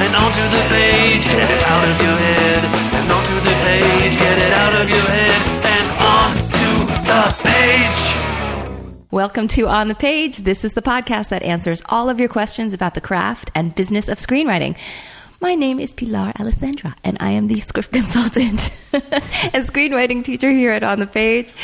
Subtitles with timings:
[0.00, 1.24] and onto the page.
[1.26, 2.64] Get it out of your head
[2.94, 4.16] and onto the page.
[4.16, 5.40] Get it out of your head
[5.76, 5.86] and
[6.16, 6.70] onto
[7.04, 9.10] the page.
[9.10, 10.38] Welcome to On the Page.
[10.38, 14.08] This is the podcast that answers all of your questions about the craft and business
[14.08, 14.78] of screenwriting.
[15.42, 20.70] My name is Pilar Alessandra, and I am the script consultant and screenwriting teacher here
[20.70, 21.54] at On the Page.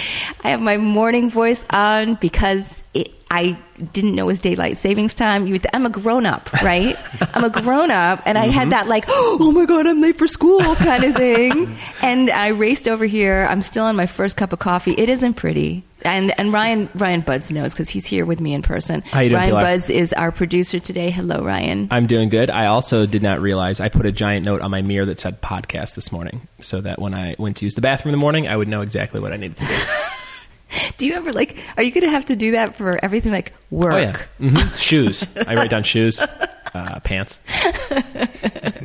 [0.43, 3.59] I have my morning voice on because it, I
[3.93, 5.47] didn't know it was daylight savings time.
[5.47, 6.97] You, I'm a grown up, right?
[7.35, 8.71] I'm a grown up, and I had mm-hmm.
[8.71, 11.77] that like, oh my god, I'm late for school kind of thing.
[12.01, 13.47] and I raced over here.
[13.51, 14.95] I'm still on my first cup of coffee.
[14.97, 15.85] It isn't pretty.
[16.07, 19.03] And and Ryan Ryan Buds knows because he's here with me in person.
[19.03, 19.63] How you doing, Ryan Pilar?
[19.63, 21.11] Buds is our producer today.
[21.11, 21.89] Hello, Ryan.
[21.91, 22.49] I'm doing good.
[22.51, 25.43] I also did not realize I put a giant note on my mirror that said
[25.43, 28.47] podcast this morning so that when I went to use the bathroom in the morning,
[28.49, 29.75] I would know exactly what I needed to do.
[30.99, 31.59] Do you ever like?
[31.77, 33.95] Are you going to have to do that for everything like work?
[34.41, 34.51] Oh, yeah.
[34.51, 35.27] hmm Shoes.
[35.47, 37.39] I write down shoes, uh, pants.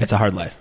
[0.01, 0.57] It's a hard life.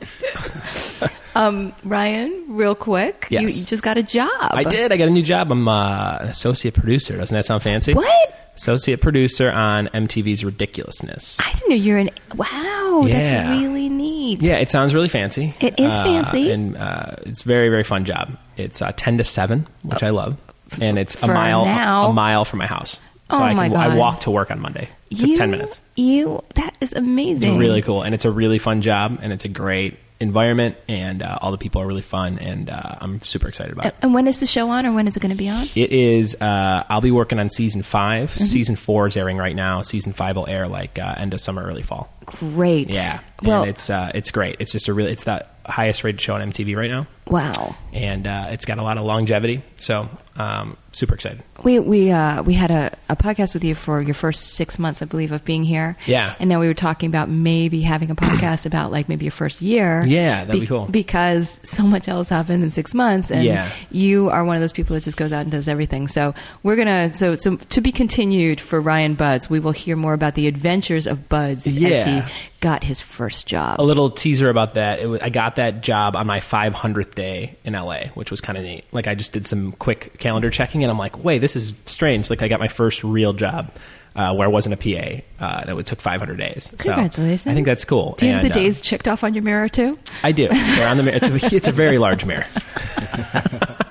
[1.34, 3.60] Um, Ryan, real quick, you, Yes.
[3.60, 4.28] you just got a job.
[4.40, 4.92] I did.
[4.92, 5.50] I got a new job.
[5.52, 7.16] I'm uh, an associate producer.
[7.16, 7.94] Doesn't that sound fancy?
[7.94, 8.36] What?
[8.56, 11.38] Associate producer on MTV's Ridiculousness.
[11.40, 12.10] I didn't know you're an.
[12.34, 13.22] Wow, Yeah.
[13.22, 14.42] that's really neat.
[14.42, 15.54] Yeah, it sounds really fancy.
[15.60, 16.50] It is Uh, fancy.
[16.50, 18.36] and uh, it's very very fun job.
[18.56, 20.36] It's uh, ten to seven, which I love,
[20.80, 22.08] and it's For a mile now.
[22.08, 23.00] a mile from my house.
[23.30, 24.88] So Oh I, my can, I walk to work on Monday.
[25.10, 25.80] It took you, ten minutes.
[25.96, 27.56] You that is It's amazing.
[27.58, 31.38] really cool, and it's a really fun job, and it's a great environment, and uh,
[31.40, 33.94] all the people are really fun, and uh, I'm super excited about it.
[34.02, 35.66] And when is the show on, or when is it going to be on?
[35.74, 36.34] It is.
[36.40, 38.44] Uh, I'll be working on season 5 Mm-hmm.
[38.44, 39.82] Season four is airing right now.
[39.82, 42.12] Season five will air like uh, end of summer, early fall.
[42.26, 42.92] Great.
[42.92, 44.56] Yeah, Well, and it's uh, it's great.
[44.60, 45.12] It's just a really.
[45.12, 47.76] It's the highest rated show on MTV right now, wow.
[47.92, 49.62] and uh, it's got a lot of longevity.
[49.78, 51.42] So um, super excited.
[51.62, 55.02] We we uh, we had a, a podcast with you for your first six months,
[55.02, 55.96] I believe, of being here.
[56.06, 56.34] Yeah.
[56.40, 59.60] and now we were talking about maybe having a podcast about like maybe your first
[59.62, 60.02] year.
[60.06, 60.86] Yeah, that'd be cool.
[60.86, 63.70] because so much else happened in six months, and Yeah.
[63.90, 66.08] you are one of those people that just goes out and does everything.
[66.08, 69.50] So we're gonna so so to be continued for Ryan Buds.
[69.50, 71.88] We will hear more about the adventures of Buds Yeah.
[71.90, 73.80] as he got his first job.
[73.80, 75.00] A little teaser about that.
[75.00, 78.58] It was, I got that job on my 500th day in LA, which was kind
[78.58, 78.84] of neat.
[78.92, 82.30] Like I just did some quick calendar checking, and I'm like, wait, this is strange.
[82.30, 83.70] Like I got my first real job.
[84.16, 86.64] Uh, where I wasn't a PA, uh, and it took 500 days.
[86.64, 87.46] So Congratulations!
[87.46, 88.16] I think that's cool.
[88.18, 90.00] Do you have And, the uh, days checked off on your mirror too?
[90.24, 90.48] I do.
[90.48, 91.18] They're on the mirror.
[91.22, 92.44] It's a, it's a very large mirror.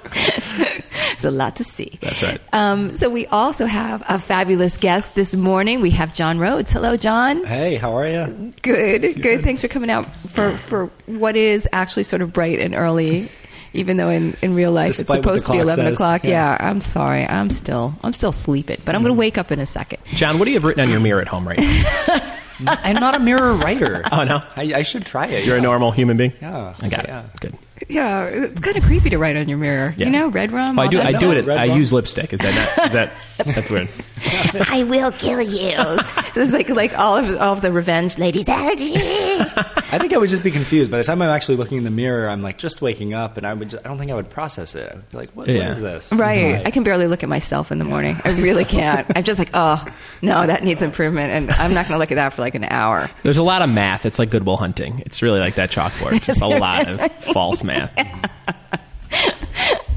[1.09, 1.97] There's a lot to see.
[2.01, 2.39] That's right.
[2.53, 5.81] Um, so we also have a fabulous guest this morning.
[5.81, 6.71] We have John Rhodes.
[6.71, 7.45] Hello, John.
[7.45, 8.53] Hey, how are you?
[8.61, 9.44] Good, good.
[9.44, 13.29] Thanks for coming out for, for what is actually sort of bright and early,
[13.74, 15.94] even though in, in real life Despite it's supposed to be eleven says.
[15.94, 16.24] o'clock.
[16.24, 16.30] Yeah.
[16.59, 16.69] Yeah.
[16.69, 17.25] I'm sorry.
[17.25, 19.19] I'm still I'm still sleeping, but I'm going to mm.
[19.19, 20.00] wake up in a second.
[20.07, 22.35] John, what do you have written on your mirror at home right now?
[22.68, 24.03] I'm not a mirror writer.
[24.12, 24.41] Oh, no?
[24.57, 25.46] I, I should try it.
[25.46, 26.34] You're a normal human being?
[26.41, 26.74] Yeah.
[26.81, 27.24] I got Yeah.
[27.24, 27.40] it.
[27.40, 27.57] Good.
[27.88, 29.94] Yeah, it's kind of creepy to write on your mirror.
[29.97, 30.07] Yeah.
[30.07, 30.75] You know, red rum.
[30.75, 30.97] Well, I do.
[30.97, 31.22] that I stuff.
[31.22, 31.45] do it.
[31.45, 31.78] Red I rum?
[31.78, 32.34] use lipstick.
[32.34, 32.85] Is that not?
[32.88, 33.12] Is that?
[33.56, 33.88] That's weird.
[34.69, 35.72] I will kill you.
[36.34, 38.47] so it's like like all of all of the revenge ladies.
[38.50, 40.91] I think I would just be confused.
[40.91, 43.47] By the time I'm actually looking in the mirror, I'm like just waking up, and
[43.47, 43.69] I would.
[43.69, 44.91] Just, I don't think I would process it.
[44.91, 45.59] I'd like, what, Yeah.
[45.59, 46.12] what is this?
[46.12, 46.66] Right.
[46.66, 48.18] I can barely look at myself in the morning.
[48.25, 49.07] I really can't.
[49.16, 49.84] I'm just like, oh,
[50.22, 51.31] no, that needs improvement.
[51.31, 53.07] And I'm not going to look at that for like an hour.
[53.23, 54.06] There's a lot of math.
[54.06, 55.01] It's like Good Will Hunting.
[55.06, 56.22] It's really like that chalkboard.
[56.23, 57.69] Just a lot of false math.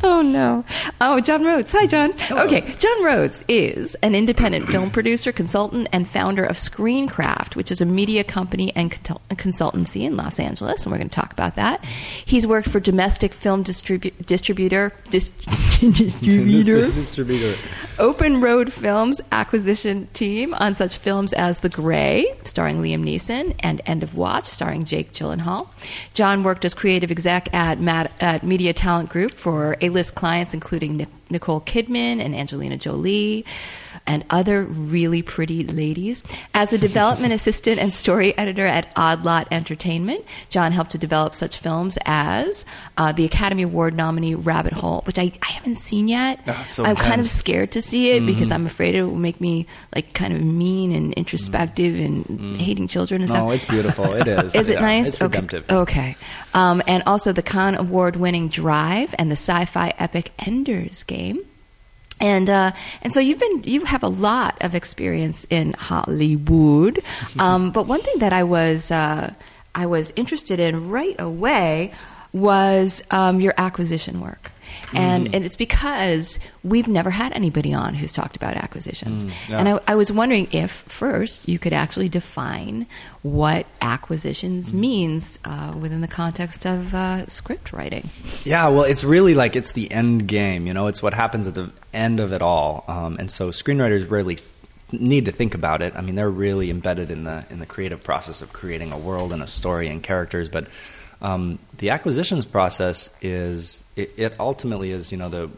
[0.05, 0.65] Oh, no.
[1.01, 1.73] Oh, John Rhodes.
[1.73, 2.13] Hi, John.
[2.31, 2.63] Okay.
[2.79, 7.85] John Rhodes is an independent film producer, consultant, and founder of ScreenCraft, which is a
[7.85, 10.83] media company and consultancy in Los Angeles.
[10.85, 11.85] And we're going to talk about that.
[11.85, 15.29] He's worked for domestic film distribu- distributor, dis-
[15.81, 17.55] distributor, distributor.
[18.03, 23.81] Open Road Films acquisition team on such films as The Grey, starring Liam Neeson, and
[23.87, 25.69] End of Watch, starring Jake Gyllenhaal.
[26.13, 30.97] John worked as creative exec at, Mat- at Media Talent Group for A-list clients including
[30.97, 33.45] Nic- Nicole Kidman and Angelina Jolie
[34.07, 36.23] and other really pretty ladies.
[36.55, 41.35] As a development assistant and story editor at Odd Lot Entertainment, John helped to develop
[41.35, 42.65] such films as
[42.97, 46.41] uh, the Academy Award nominee Rabbit Hole, which I, I haven't seen yet.
[46.47, 49.41] Oh, so I'm kind of scared to see it because I'm afraid it will make
[49.41, 53.45] me like kind of mean and introspective and hating children and stuff.
[53.45, 54.13] No, it's beautiful.
[54.13, 54.55] It is.
[54.55, 55.09] Is it nice?
[55.09, 55.65] It's redemptive.
[55.71, 55.83] Okay.
[55.83, 56.17] okay.
[56.55, 61.41] Um, and also the Cannes Award winning Drive and the sci fi epic Ender's Game.
[62.21, 62.73] And uh,
[63.03, 67.01] and so you've been you have a lot of experience in Hollywood,
[67.39, 69.35] um, but one thing that I was uh,
[69.75, 71.93] I was interested in right away
[72.33, 74.53] was um, your acquisition work,
[74.93, 79.59] and and it's because we've never had anybody on who's talked about acquisitions, yeah.
[79.59, 82.87] and I, I was wondering if first you could actually define
[83.23, 88.11] what acquisitions means uh, within the context of uh, script writing.
[88.45, 90.67] Yeah, well, it's really like it's the end game.
[90.67, 92.85] You know, it's what happens at the end of it all.
[92.89, 94.39] Um, and so screenwriters rarely
[94.93, 95.95] need to think about it.
[95.97, 99.33] I mean, they're really embedded in the in the creative process of creating a world
[99.33, 100.49] and a story and characters.
[100.49, 100.67] But
[101.21, 105.51] um, the acquisitions process is it, it ultimately is you know the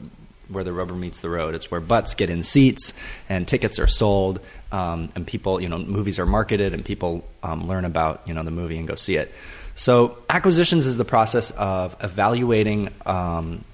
[0.48, 1.54] where the rubber meets the road.
[1.54, 2.92] It's where butts get in seats
[3.28, 4.40] and tickets are sold,
[4.72, 8.42] um, and people, you know, movies are marketed and people um, learn about, you know,
[8.42, 9.32] the movie and go see it.
[9.75, 13.64] So acquisitions is the process of evaluating um,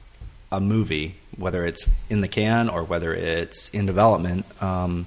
[0.51, 5.07] a movie, whether it's in the can or whether it's in development, um,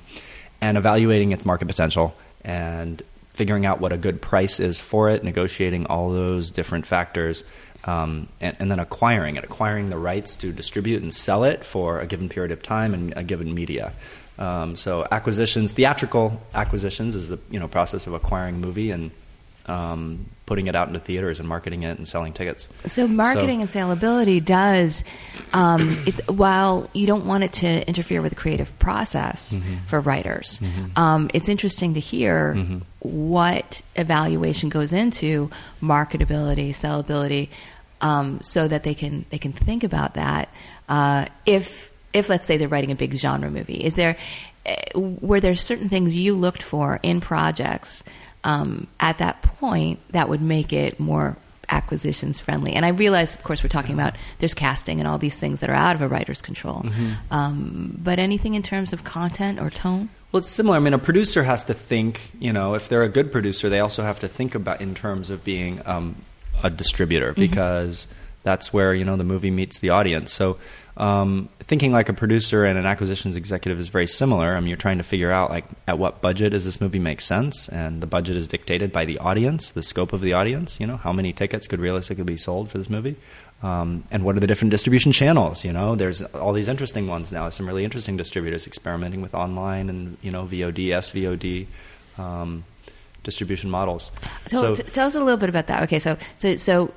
[0.62, 3.02] and evaluating its market potential and
[3.34, 7.44] figuring out what a good price is for it, negotiating all those different factors,
[7.86, 12.00] um, and, and then acquiring it, acquiring the rights to distribute and sell it for
[12.00, 13.94] a given period of time and a given media.
[14.38, 19.12] Um, so acquisitions, theatrical acquisitions, is the you know process of acquiring a movie and
[19.66, 22.68] um, putting it out into theaters and marketing it and selling tickets.
[22.86, 25.04] So marketing and salability does,
[25.54, 29.58] um, it, while you don't want it to interfere with the creative process
[29.88, 30.60] for writers,
[30.96, 32.56] um, it's interesting to hear
[33.00, 35.50] what evaluation goes into
[35.82, 37.50] marketability, sellability,
[38.04, 40.50] um, so that they can they can think about that.
[40.88, 44.16] Uh, if if let's say they're writing a big genre movie, is there
[44.68, 48.04] eh, were there certain things you looked for in projects?
[48.44, 51.38] um, at that point that would make it more
[51.70, 52.74] acquisitions friendly.
[52.74, 55.70] And I realize, of course, we're talking about there's casting and all these things that
[55.70, 56.86] are out of a writer's control.
[57.32, 60.10] Um, but anything in terms of content or tone?
[60.32, 60.76] Well, it's similar.
[60.78, 62.32] I mean, a producer has to think.
[62.40, 65.30] You know, if they're a good producer, they also have to think about in terms
[65.30, 66.16] of being um,
[66.64, 68.08] a distributor because
[68.44, 70.32] that's where you know the movie meets the audience.
[70.32, 70.58] So,
[70.98, 74.56] um, thinking like a producer and an acquisitions executive is very similar.
[74.56, 77.22] I mean, you're trying to figure out like at what budget does this movie make
[77.22, 80.80] sense, and the budget is dictated by the audience, the scope of the audience.
[80.80, 83.16] You know, how many tickets could realistically be sold for this movie.
[83.62, 85.64] Um, and what are the different distribution channels?
[85.64, 87.50] You know, there's all these interesting ones now.
[87.50, 91.68] Some really interesting distributors experimenting with online and you know VOD, SVOD
[92.18, 92.66] um,
[93.24, 94.12] distribution models.
[94.48, 95.84] So, t- tell us a little bit about that.
[95.84, 96.94] Okay, so so so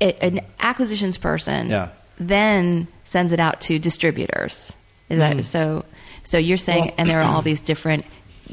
[0.00, 1.88] it, an acquisitions person Yeah.
[2.18, 4.76] then sends it out to distributors.
[5.08, 5.44] Is that mm.
[5.44, 5.84] so?
[6.22, 8.04] So you're saying, Well- and there are all these different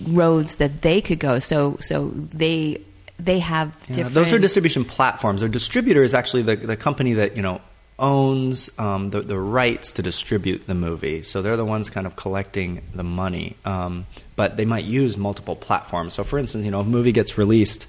[0.08, 1.40] roads that they could go.
[1.40, 2.82] So so they
[3.20, 4.16] they have Yeah, different.
[4.16, 5.42] those are distribution platforms.
[5.42, 7.62] A distributor is actually the, the company that you know
[8.00, 11.22] owns um, the, the rights to distribute the movie.
[11.22, 13.56] So they're the ones kind of collecting the money.
[13.66, 14.06] Um,
[14.36, 16.16] but they might use multiple platforms.
[16.16, 17.88] So for instance, you know, a movie gets released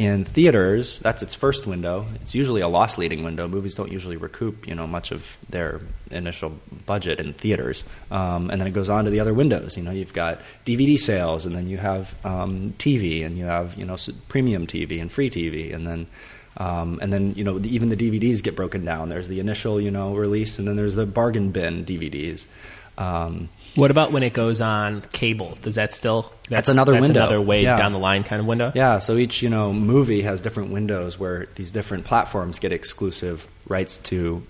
[0.00, 2.06] in theaters, that's its first window.
[2.22, 3.46] It's usually a loss leading window.
[3.46, 7.84] Movies don't usually recoup, you know, much of their initial budget in theaters.
[8.10, 9.76] Um, and then it goes on to the other windows.
[9.76, 13.74] You know, you've got DVD sales, and then you have um, TV, and you have
[13.74, 13.96] you know
[14.28, 16.06] premium TV and free TV, and then
[16.56, 19.08] um, and then you know the, even the DVDs get broken down.
[19.08, 22.46] There's the initial you know release, and then there's the bargain bin DVDs.
[22.98, 25.56] Um, What about when it goes on cable?
[25.62, 27.20] Does that still That's another window.
[27.20, 27.76] Another way Yeah.
[27.78, 28.72] down the line kind of window.
[28.74, 33.46] Yeah, so each you know movie has different windows where these different platforms get exclusive
[33.68, 34.42] rights to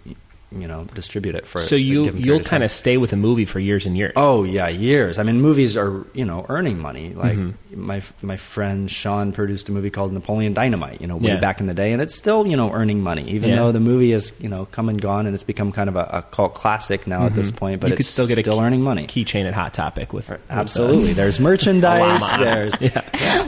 [0.52, 1.60] you know distribute it for.
[1.60, 2.62] So a you given period you'll of kind time.
[2.62, 4.12] of stay with a movie for years and years.
[4.16, 5.18] Oh yeah, years.
[5.18, 7.14] I mean, movies are you know earning money.
[7.14, 7.86] Like Mm-hmm.
[7.86, 11.00] my my friend Sean produced a movie called Napoleon Dynamite.
[11.00, 11.40] You know, way Yeah.
[11.40, 13.56] back in the day, and it's still you know earning money, even Yeah.
[13.56, 16.08] though the movie is you know come and gone, and it's become kind of a,
[16.12, 17.80] a cult classic now at this point.
[17.80, 17.90] But Mm-hmm.
[17.92, 19.06] you it's could still get a still key- earning money.
[19.06, 22.22] keychain at Hot Topic with, with, uh, Absolutely, there's merchandise.
[22.22, 22.44] llama.
[22.44, 22.74] there's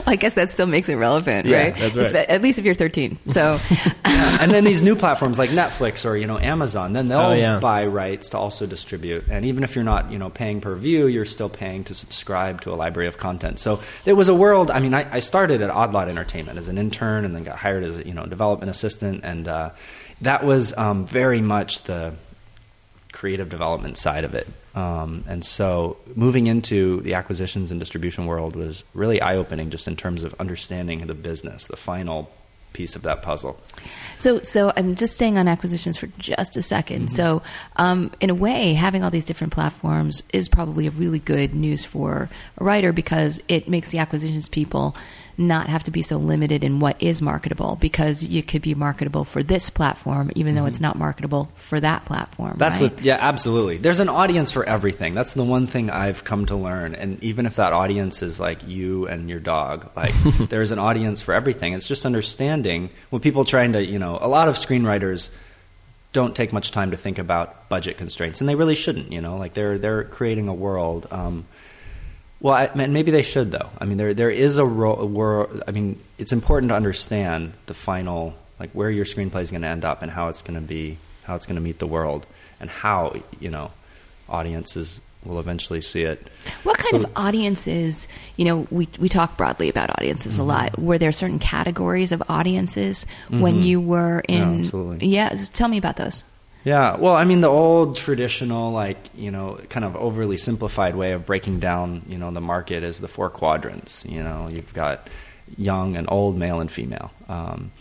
[0.07, 1.75] I guess that still makes it relevant, Yeah, right?
[1.75, 2.05] that's right.
[2.13, 3.17] Espe- At least if you're 13.
[3.27, 3.57] So,
[4.05, 7.59] and then these new platforms like Netflix or you know Amazon, then they'll Oh, yeah.
[7.59, 9.25] buy rights to also distribute.
[9.29, 12.61] And even if you're not you know paying per view, you're still paying to subscribe
[12.61, 13.59] to a library of content.
[13.59, 14.71] So it was a world.
[14.71, 17.57] I mean, I, I started at Odd Lot Entertainment as an intern, and then got
[17.57, 19.69] hired as a you know development assistant, and uh,
[20.21, 22.13] that was um, very much the
[23.11, 24.47] creative development side of it.
[24.75, 29.87] Um, and so moving into the acquisitions and distribution world was really eye opening just
[29.87, 32.31] in terms of understanding the business, the final
[32.73, 33.59] piece of that puzzle.
[34.19, 37.07] So, so I'm just staying on acquisitions for just a 2nd Mm-hmm.
[37.07, 37.41] So,
[37.75, 41.83] um, in a way, having all these different platforms is probably a really good news
[41.85, 44.95] for a writer because it makes the acquisitions people
[45.37, 49.25] not have to be so limited in what is marketable because you could be marketable
[49.25, 52.51] for this platform even though it's not marketable for that platform.
[52.51, 52.59] Mm-hmm.
[52.59, 52.95] That's right?
[52.95, 53.77] the, yeah, absolutely.
[53.77, 55.13] There's an audience for everything.
[55.13, 56.95] That's the one thing I've come to learn.
[56.95, 60.13] And even if that audience is like you and your dog, like
[60.49, 61.73] there's an audience for everything.
[61.73, 65.29] It's just understanding when people trying to, you know, a lot of screenwriters
[66.13, 69.11] don't take much time to think about budget constraints, and they really shouldn't.
[69.11, 71.07] You know, like they're they're creating a world.
[71.11, 71.45] Um,
[72.43, 73.69] well, I, man, maybe they should though.
[73.79, 75.49] I mean, there there is a role.
[75.67, 79.67] I mean, it's important to understand the final, like where your screenplay is going to
[79.67, 82.27] end up and how it's going to be, how it's going to meet the world,
[82.59, 83.71] and how you know
[84.29, 86.27] audiences will eventually see it.
[86.63, 90.41] What kind So- of audiences, you know, we, we talk broadly about audiences Mm-hmm.
[90.41, 90.77] a lot.
[90.77, 94.35] Were there certain categories of audiences when you were in?
[94.55, 95.07] Yeah, absolutely.
[95.07, 96.25] Yeah, tell me about those.
[96.63, 101.11] Yeah, well, I mean, the old traditional, like you know, kind of overly simplified way
[101.11, 104.05] of breaking down, you know, the market is the four quadrants.
[104.05, 105.09] You know, you've got
[105.57, 107.71] young and old, male and female, um,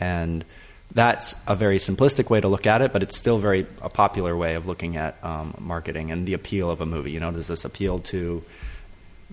[0.00, 0.44] and
[0.92, 4.36] that's a very simplistic way to look at it, but it's still very a popular
[4.36, 7.12] way of looking at um, marketing and the appeal of a movie.
[7.12, 8.42] You know, does this appeal to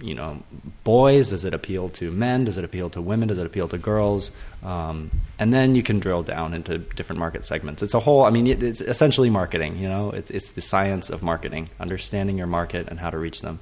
[0.01, 0.43] you know
[0.83, 1.29] boys?
[1.29, 2.45] Does it appeal to men?
[2.45, 3.27] Does it appeal to women?
[3.27, 4.31] Does it appeal to girls?
[4.63, 7.81] Um, and then you can drill down into different market segments.
[7.81, 8.23] It's a whole.
[8.25, 9.77] I mean, it's essentially marketing.
[9.77, 13.41] You know, it's it's the science of marketing, understanding your market and how to reach
[13.41, 13.59] them.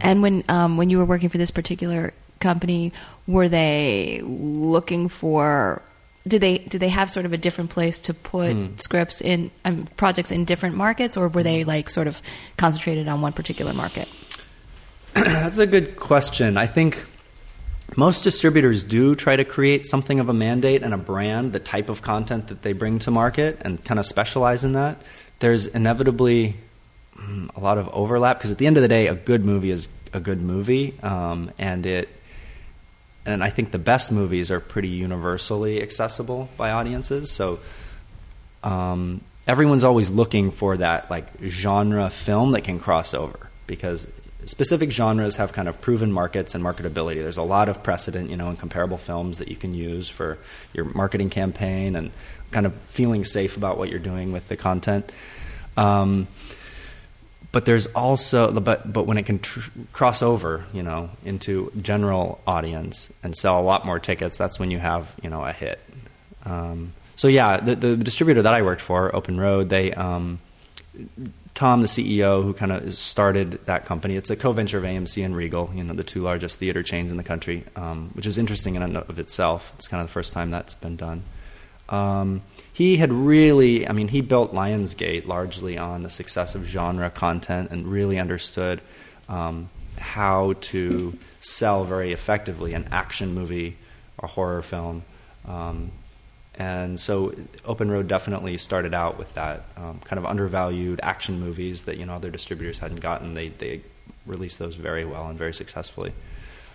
[0.00, 2.92] And when um, when you were working for this particular company,
[3.26, 5.82] were they looking for?
[6.26, 8.76] Did they did they have sort of a different place to put Hmm.
[8.76, 12.20] scripts in um, projects in different markets, or were they like sort of
[12.56, 14.08] concentrated on one particular market?
[15.24, 16.56] That's a good question.
[16.56, 17.04] I think
[17.96, 21.88] most distributors do try to create something of a mandate and a brand, the type
[21.88, 25.02] of content that they bring to market, and kind of specialize in that.
[25.40, 26.54] There's inevitably
[27.16, 29.72] mm, a lot of overlap because at the end of the day, a good movie
[29.72, 32.08] is a good movie, um, and it.
[33.26, 37.30] And I think the best movies are pretty universally accessible by audiences.
[37.30, 37.58] So
[38.62, 44.06] um, everyone's always looking for that like genre film that can cross over because
[44.46, 47.16] specific genres have kind of proven markets and marketability.
[47.16, 50.38] There's a lot of precedent, you know, in comparable films that you can use for
[50.72, 52.10] your marketing campaign and
[52.50, 55.10] kind of feeling safe about what you're doing with the content.
[55.76, 56.28] Um,
[57.50, 62.40] but there's also but but when it can tr- cross over, you know, into general
[62.46, 65.80] audience and sell a lot more tickets, that's when you have you know a hit.
[66.44, 70.40] Um, so yeah, the, the distributor that I worked for, Open Road, they um,
[71.58, 74.14] Tom, the CEO, who kind of started that company.
[74.14, 77.16] It's a co-venture of AMC and Regal, you know, the two largest theater chains in
[77.16, 79.72] the country, um, which is interesting in and of itself.
[79.74, 81.24] It's kind of the first time that's been done.
[81.88, 87.10] Um, he had really, I mean, he built Lionsgate largely on the success of genre
[87.10, 88.80] content and really understood
[89.28, 93.76] um, how to sell very effectively an action movie
[94.16, 95.02] or horror film.
[96.58, 97.32] And so
[97.64, 102.04] Open Road definitely started out with that um, kind of undervalued action movies that you
[102.04, 103.34] know other distributors hadn't gotten.
[103.34, 103.80] They they
[104.26, 106.12] released those very well and very successfully.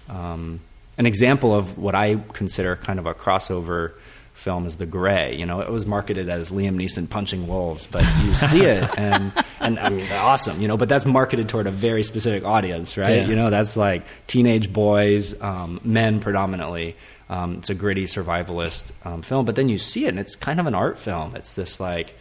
[0.10, 0.62] Um,
[0.98, 3.92] an example of what I consider kind of a crossover
[4.34, 5.36] film is The Grey.
[5.36, 9.32] You know, it was marketed as Liam Neeson punching wolves, but you see it and
[9.60, 10.62] and I mean, awesome.
[10.62, 13.18] You know, but that's marketed toward a very specific audience, right?
[13.18, 13.28] Yeah.
[13.28, 16.96] You know, that's like teenage boys, um, men predominantly.
[17.34, 20.60] Um, it's a gritty survivalist um, film, but then you see it, and it's kind
[20.60, 21.36] of an art film.
[21.36, 22.14] It's this like,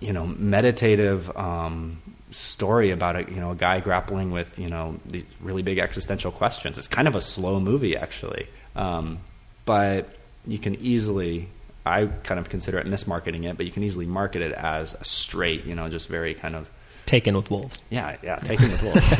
[0.00, 4.98] you know, meditative um, story about a you know a guy grappling with you know
[5.06, 6.76] these really big existential questions.
[6.76, 9.20] It's kind of a slow movie actually, um,
[9.64, 10.08] but
[10.44, 11.48] you can easily.
[11.86, 15.04] I kind of consider it mismarketing it, but you can easily market it as a
[15.04, 16.68] straight, you know, just very kind of
[17.08, 17.80] Taken with wolves.
[17.88, 19.12] yeah, yeah, taken with wolves.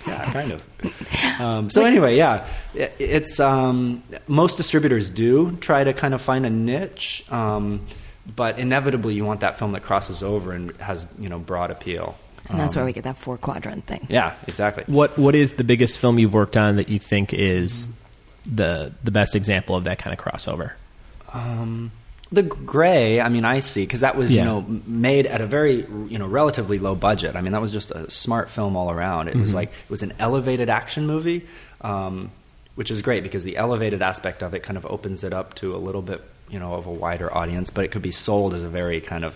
[0.06, 1.40] yeah, kind of.
[1.40, 6.44] Um, so anyway, yeah, it, it's um, most distributors do try to kind of find
[6.44, 7.86] a niche, um,
[8.34, 12.16] but inevitably you want that film that crosses over and has you know broad appeal.
[12.48, 14.06] And that's Um, where we get that four quadrant thing.
[14.10, 14.82] Yeah, exactly.
[14.88, 17.88] What What is the biggest film you've worked on that you think is
[18.44, 20.72] the the best example of that kind of crossover?
[21.32, 21.92] Um,
[22.36, 24.42] the Grey, I mean, I see because that was Yeah.
[24.42, 27.34] you know made at a very you know relatively low budget.
[27.34, 29.26] I mean, that was just a smart film all around.
[29.28, 31.44] It was like it was an elevated action movie,
[31.80, 32.30] um,
[32.76, 35.74] which is great because the elevated aspect of it kind of opens it up to
[35.74, 37.70] a little bit you know of a wider audience.
[37.70, 39.34] But it could be sold as a very kind of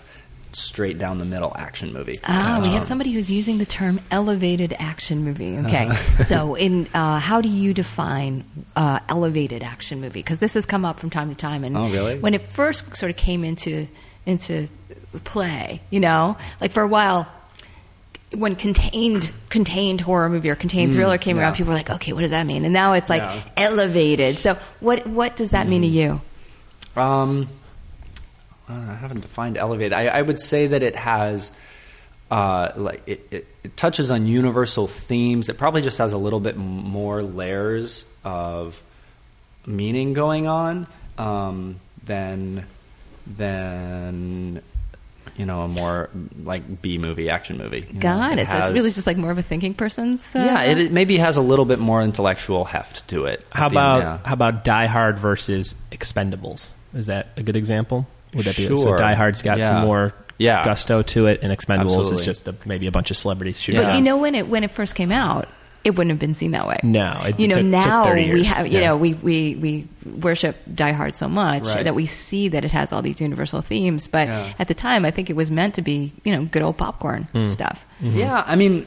[0.53, 2.15] straight down the middle action movie.
[2.25, 5.57] Ah, we Um, have somebody who's using the term elevated action movie.
[5.65, 5.89] Okay,
[6.23, 8.43] so in uh, how do you define
[8.75, 10.19] uh, elevated action movie?
[10.19, 12.19] Because this has come up from time to time, and Oh, really?
[12.19, 13.87] when it first sort of came into
[14.25, 14.67] into
[15.23, 17.27] play, you know, like for a while.
[18.33, 21.43] When contained contained horror movie or contained thriller came Mm, yeah.
[21.47, 23.33] around, people were like, "Okay, what does that mean?" And now it's like Yeah.
[23.35, 23.43] Mm.
[23.57, 24.37] elevated.
[24.37, 26.21] So, what what does that mean to you?
[26.95, 27.60] Um, uh,
[28.71, 29.93] I haven't defined elevated.
[29.93, 31.51] I, I would say that it has,
[32.29, 35.49] uh, like it, it, it touches on universal themes.
[35.49, 38.81] It probably just has a little bit more layers of
[39.65, 40.87] meaning going on
[41.17, 42.65] um, than
[43.37, 44.61] than
[45.37, 46.09] you know a more
[46.43, 47.85] like B movie action movie.
[47.87, 50.35] You know, God, it so it's really just like more of a thinking person's.
[50.35, 50.63] Uh, yeah.
[50.63, 53.45] It, it maybe has a little bit more intellectual heft to it.
[53.51, 54.17] How at the about yeah.
[54.25, 56.69] how about Die Hard versus Expendables?
[56.93, 58.07] Is that a good example?
[58.33, 58.75] Would that be so?
[58.77, 58.97] Sure.
[58.97, 60.63] Die Hard's got some more Yeah.
[60.65, 62.25] gusto to it, and Expendables is Absolutely.
[62.25, 63.81] just a, maybe a bunch of celebrities shooting.
[63.81, 63.95] But Yeah.
[63.97, 65.47] you know, when it when it first came out,
[65.83, 66.79] it wouldn't have been seen that way.
[66.83, 68.47] No, it you know took- took now 30 we years.
[68.49, 68.87] have you Yeah.
[68.87, 69.87] know we, we we
[70.19, 71.83] worship Die Hard so much Right.
[71.83, 74.07] that we see that it has all these universal themes.
[74.07, 74.53] But Yeah.
[74.59, 77.27] at the time, I think it was meant to be you know good old popcorn
[77.33, 77.47] Hmm.
[77.47, 77.85] stuff.
[78.01, 78.85] Yeah, I mean,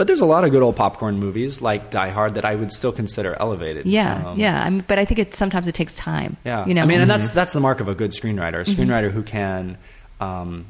[0.00, 2.72] but there's a lot of good old popcorn movies like Die Hard that I would
[2.72, 3.84] still consider elevated.
[3.84, 4.64] Yeah, Um, yeah.
[4.64, 6.38] I mean, but I think it sometimes it takes time.
[6.42, 6.64] yeah.
[6.64, 6.80] you know.
[6.80, 7.20] I mean, and Mm-hmm.
[7.20, 8.60] that's that's the mark of a good screenwriter.
[8.60, 9.76] A screenwriter who can
[10.18, 10.64] um,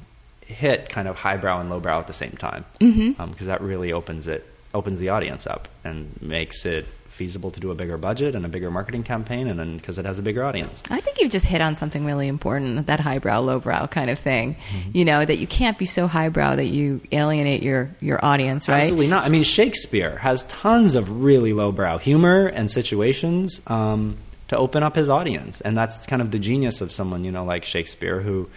[0.44, 3.44] hit kind of highbrow and lowbrow at the same time, because Mm-hmm.
[3.46, 4.44] that really opens it
[4.75, 6.87] opens the audience up and makes it
[7.20, 10.18] feasible to do a bigger budget and a bigger marketing campaign, and because it has
[10.18, 10.82] a bigger audience.
[10.88, 14.54] I think you've just hit on something really important, that highbrow, lowbrow kind of thing.
[14.54, 14.90] Mm-hmm.
[14.94, 18.78] You know, that you can't be so highbrow that you alienate your, your audience, right?
[18.78, 19.26] Absolutely not.
[19.26, 24.16] I mean, Shakespeare has tons of really lowbrow humor and situations um,
[24.48, 27.44] to open up his audience, and that's kind of the genius of someone you know
[27.44, 28.48] like Shakespeare who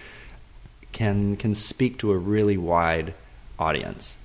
[0.94, 3.14] can can speak to a really wide
[3.60, 4.18] audience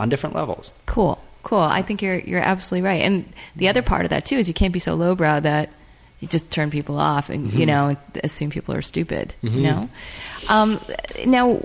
[0.00, 0.72] on different levels.
[0.86, 1.58] Cool, cool.
[1.60, 3.02] I think you're you're absolutely right.
[3.02, 5.70] And the other part of that too is you can't be so lowbrow that
[6.20, 7.58] you just turn people off and Mm-hmm.
[7.58, 9.34] you know assume people are stupid.
[9.42, 9.88] You know.
[10.48, 10.80] Um,
[11.26, 11.62] now,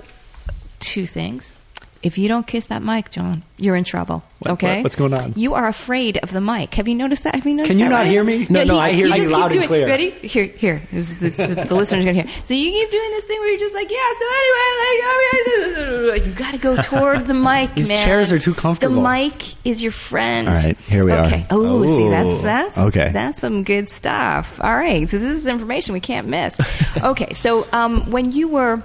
[0.80, 1.60] two things.
[2.04, 4.22] If you don't kiss that mic, John, you're in trouble.
[4.40, 5.32] What- okay, what- what's going on?
[5.36, 6.74] You are afraid of the mic.
[6.74, 7.34] Have you noticed that?
[7.34, 7.70] Have you noticed?
[7.72, 8.06] Can you not right?
[8.08, 8.46] hear me?
[8.50, 9.86] No, Yeah, no, he- I hear you keep loud and doing- clear.
[9.88, 10.10] Ready?
[10.10, 10.82] Here, here.
[10.92, 12.28] This is- this- the, the listeners are gonna hear.
[12.44, 13.96] So you keep doing this thing where you're just like, yeah.
[14.18, 17.74] So anyway, like, you got to go toward the mic.
[17.74, 18.04] These man.
[18.04, 18.96] chairs are too comfortable.
[18.96, 20.48] The mic is your friend.
[20.48, 21.24] All right, here we are.
[21.26, 21.46] okay.
[21.50, 23.10] Oh, see, that's Ooh, that's okay.
[23.12, 24.60] That's some good stuff.
[24.62, 26.58] All right, so this is information we can't miss.
[27.02, 28.82] okay, so um, when you were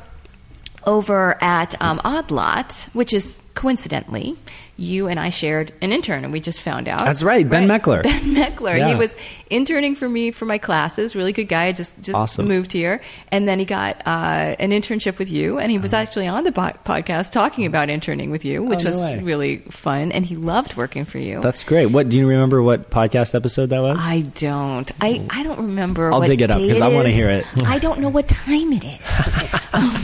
[0.85, 4.37] over at um, Odd Lot, which is coincidentally.
[4.77, 6.99] You and I shared an intern, and we just found out.
[6.99, 8.01] That's right, Ben Meckler.
[8.09, 8.87] Ben Meckler.
[8.87, 9.17] He was
[9.49, 11.17] interning for me for my classes.
[11.17, 11.73] Really good guy.
[11.73, 12.47] Just just Awesome.
[12.47, 16.27] moved here, and then he got uh, an internship with you, and he was actually
[16.29, 19.19] on the po- podcast talking about interning with you, which Oh, no was way.
[19.21, 21.41] really fun, and he loved working for you.
[21.41, 21.87] That's great.
[21.87, 22.63] What do you remember?
[22.63, 23.97] What podcast episode that was?
[23.99, 24.89] I don't.
[25.01, 26.13] I, I don't remember.
[26.13, 27.45] I'll dig it up, because I wanna hear it.
[27.65, 29.21] I don't know what time it is.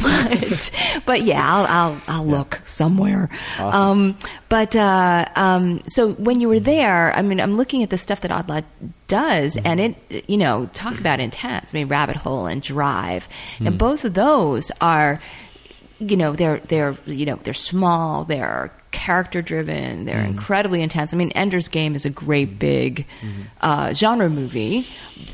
[0.03, 0.71] but,
[1.05, 3.29] but yeah, I'll I'll, I'll look somewhere.
[3.59, 4.15] Um,
[4.49, 8.21] but uh, um, so when you were there, I mean, I'm looking at the stuff
[8.21, 8.65] that Odd Lot
[9.07, 11.73] does, and it you know talk about intense.
[11.73, 13.27] I mean, Rabbit Hole and Drive,
[13.59, 15.19] and both of those are
[15.99, 21.13] you know they're they're you know they're small they're character driven they're incredibly intense.
[21.13, 23.05] I mean Ender's Game is a great big
[23.61, 24.87] uh, genre movie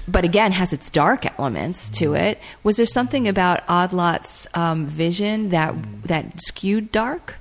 [0.07, 2.39] but again has its dark elements to it.
[2.63, 7.35] Was there something about Odd Lot's um, vision that that skewed dark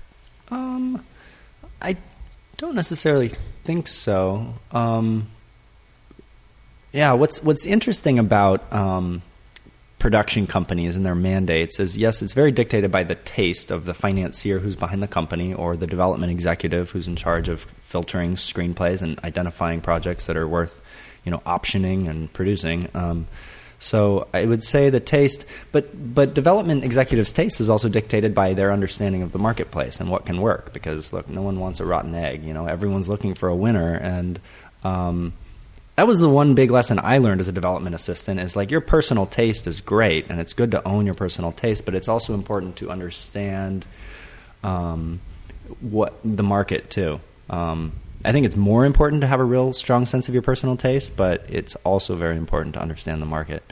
[0.51, 1.05] Um,
[1.81, 1.97] I
[2.57, 3.33] don't necessarily
[3.65, 4.55] think so.
[4.73, 5.29] Um,
[6.93, 9.23] yeah, what's what's interesting about um,
[10.01, 13.95] production companies and their mandates is yes, it's very dictated by the taste of the
[13.95, 19.03] financier who's behind the company or the development executive who's in charge of filtering screenplays
[19.03, 20.83] and identifying projects that are worth,
[21.25, 22.89] you know, optioning and producing.
[22.95, 23.29] Um,
[23.81, 28.53] so I would say the taste, but but development executives' taste is also dictated by
[28.53, 30.75] their understanding of the marketplace and what can work.
[30.75, 32.45] Because look, no one wants a rotten egg.
[32.45, 34.39] You know, everyone's looking for a winner, and
[34.85, 35.33] um,
[35.97, 38.39] that was the one big lesson I learned as a development assistant.
[38.39, 41.87] Is like your personal taste is great, and it's good to own your personal taste,
[41.87, 43.87] but it's also important to understand
[44.63, 45.21] um,
[45.81, 47.19] what the market too.
[47.49, 47.93] Um,
[48.25, 51.17] I think it's more important to have a real strong sense of your personal taste,
[51.17, 53.63] but it's also very important to understand the market.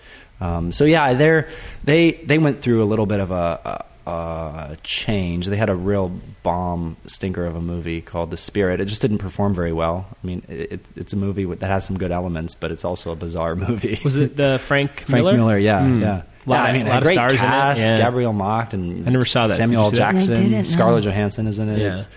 [0.40, 1.44] Um, so yeah, they
[1.84, 5.46] they they went through a little bit of a, a, a change.
[5.46, 8.80] They had a real bomb stinker of a movie called The Spirit.
[8.80, 10.06] It just didn't perform very well.
[10.22, 13.16] I mean, it, it's a movie that has some good elements, but it's also a
[13.16, 13.98] bizarre movie.
[14.04, 15.32] Was it the Frank Frank Miller?
[15.34, 16.00] Miller, yeah, Hmm.
[16.00, 16.22] yeah.
[16.46, 17.80] Lot- yeah, I mean, a lot a great of stars in it, cast.
[17.82, 17.98] yeah.
[17.98, 19.56] Gabriel Macht and I never saw that.
[19.58, 19.90] Samuel L.
[19.90, 20.38] Did you see that?
[20.38, 20.64] Jackson.
[20.64, 21.78] Scarlett Johansson is in it.
[21.78, 21.88] Yeah.
[21.98, 22.08] It's,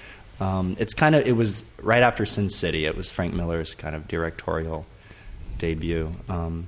[0.42, 2.86] um, it's kind of it was right after Sin City.
[2.86, 4.88] It was Frank Miller's kind of directorial
[5.60, 6.12] debut.
[6.28, 6.68] Um,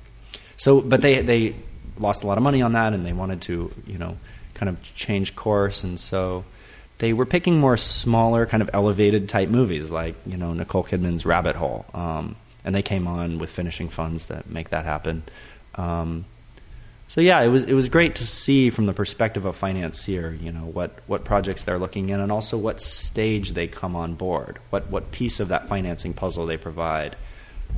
[0.58, 1.56] so, but they they
[1.98, 4.18] lost a lot of money on that, and they wanted to you know
[4.54, 6.46] kind of change course, and so
[7.00, 11.26] they were picking more smaller, kind of elevated type movies, like you know Nicole Kidman's
[11.26, 15.24] Rabbit Hole, um, and they came on with finishing funds that make that happen.
[15.74, 16.26] Um,
[17.14, 20.52] so yeah, it was it was great to see from the perspective of financier, you
[20.52, 24.58] know, what, what projects they're looking in, and also what stage they come on board,
[24.72, 27.16] what what piece of that financing puzzle they provide.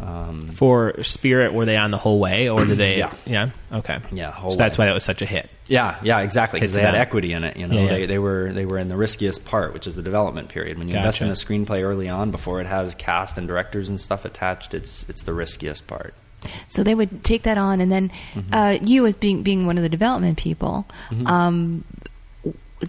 [0.01, 2.97] Um, For Spirit, were they on the whole way, or did they?
[3.03, 3.13] Yeah.
[3.25, 4.83] yeah, okay, Yeah, whole So that's way.
[4.83, 5.49] why that was such a hit.
[5.67, 7.57] yeah, yeah, exactly, because they had equity in it.
[7.57, 7.89] You know, Yeah, yeah.
[7.89, 10.77] They, they were they were in the riskiest part, which is the development period.
[10.77, 13.99] When you invest in a screenplay early on, before it has cast and directors and
[13.99, 16.13] stuff attached, it's it's the riskiest part.
[16.69, 18.53] So they would take that on, and then mm-hmm.
[18.53, 21.27] uh, you, as being being one of the development people, mm-hmm.
[21.27, 21.83] um,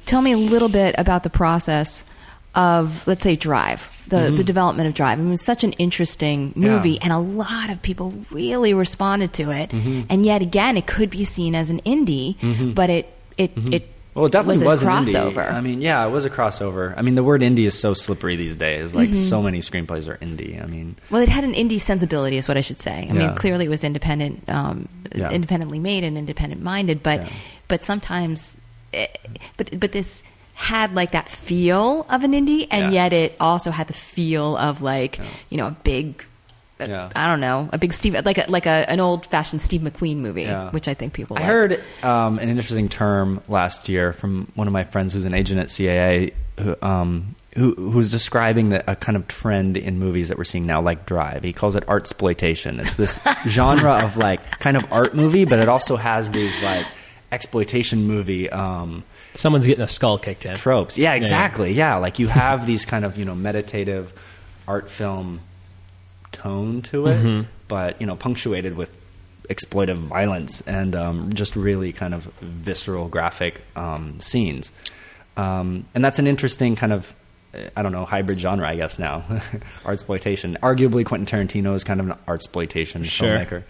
[0.04, 2.04] tell me a little bit about the process
[2.54, 4.42] of, let's say, Drive, the the mm-hmm.
[4.42, 5.18] development of Drive.
[5.18, 7.00] I mean, it was such an interesting movie, Yeah.
[7.02, 9.72] and a lot of people really responded to it.
[9.72, 12.36] And yet again, it could be seen as an indie,
[12.74, 15.12] but it it it Well, it definitely was, was, a an indie.
[15.12, 15.52] crossover.
[15.52, 16.94] I mean, yeah, it was a crossover.
[16.96, 18.94] I mean, the word indie is so slippery these days.
[18.94, 19.18] Like, Mm-hmm.
[19.18, 20.60] so many screenplays are indie.
[20.62, 23.06] I mean, Well, it had an indie sensibility, is what I should say.
[23.08, 25.30] I mean, clearly it was independent, um, Yeah.
[25.30, 27.28] independently made and independent minded, but Yeah.
[27.68, 28.56] but sometimes,
[28.94, 29.06] eh,
[29.58, 30.22] but but this
[30.54, 33.02] had like that feel of an indie, and Yeah.
[33.04, 36.24] yet it also had the feel of like you know a big.
[36.78, 37.08] Yeah.
[37.16, 40.16] I don't know, a big Steve, like a like a, an old fashioned Steve McQueen
[40.18, 40.70] movie, Yeah.
[40.70, 41.36] which I think people.
[41.38, 41.50] I liked.
[41.50, 45.58] heard um, an interesting term last year from one of my friends who's an agent
[45.60, 50.28] at CAA, who, um, who, who was describing the, a kind of trend in movies
[50.28, 51.42] that we're seeing now, like Drive.
[51.44, 52.78] He calls it artsploitation.
[52.78, 56.84] It's this genre of like kind of art movie, but it also has these like
[57.32, 58.50] exploitation movie.
[58.50, 60.54] Um, Someone's getting a skull kicked in.
[60.56, 60.96] tropes.
[60.98, 61.72] Yeah, exactly.
[61.72, 64.12] Yeah, like you have these kind of you know meditative
[64.68, 65.40] art film
[66.46, 67.42] tone to it, Mm-hmm.
[67.68, 68.90] but you know punctuated with
[69.48, 74.72] exploitive violence and um, just really kind of visceral graphic um, scenes.
[75.36, 77.14] Um, and that's an interesting kind of
[77.76, 79.20] I don't know hybrid genre, I guess now
[79.84, 80.58] artsploitation.
[80.60, 83.28] Arguably, Quentin Tarantino is kind of an artsploitation Sure.
[83.38, 83.62] filmmaker.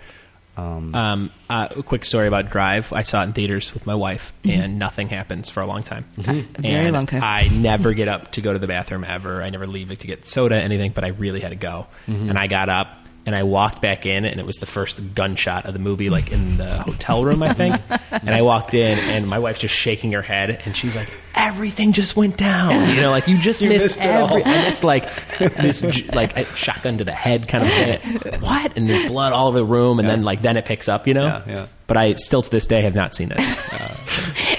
[0.56, 2.92] Um, Um, uh, a quick story about Drive.
[2.92, 6.04] I saw it in theaters with my wife, and nothing happens for a long time.
[6.18, 7.22] A very And long time.
[7.22, 9.42] I never get up to go to the bathroom ever.
[9.42, 10.92] I never leave it to get soda, anything.
[10.92, 12.88] But I really had to go, and I got up
[13.26, 16.30] and I walked back in, and it was the first gunshot of the movie, like
[16.30, 17.74] in the hotel room, I think.
[18.10, 21.92] and I walked in, and my wife's just shaking her head, and she's like, "Everything
[21.92, 24.28] just went down." You know, like you just missed, missed it all.
[24.28, 24.44] every.
[24.44, 25.82] I missed like this,
[26.14, 28.40] like a shotgun to the head kind of hit.
[28.40, 28.76] What?
[28.76, 31.08] And there's blood all over the room, and then like then it picks up.
[31.08, 31.26] You know.
[31.26, 31.66] Yeah, yeah.
[31.88, 33.96] But I still to this day have not seen uh,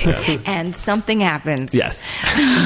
[0.46, 1.74] and something happens.
[1.74, 2.04] yes.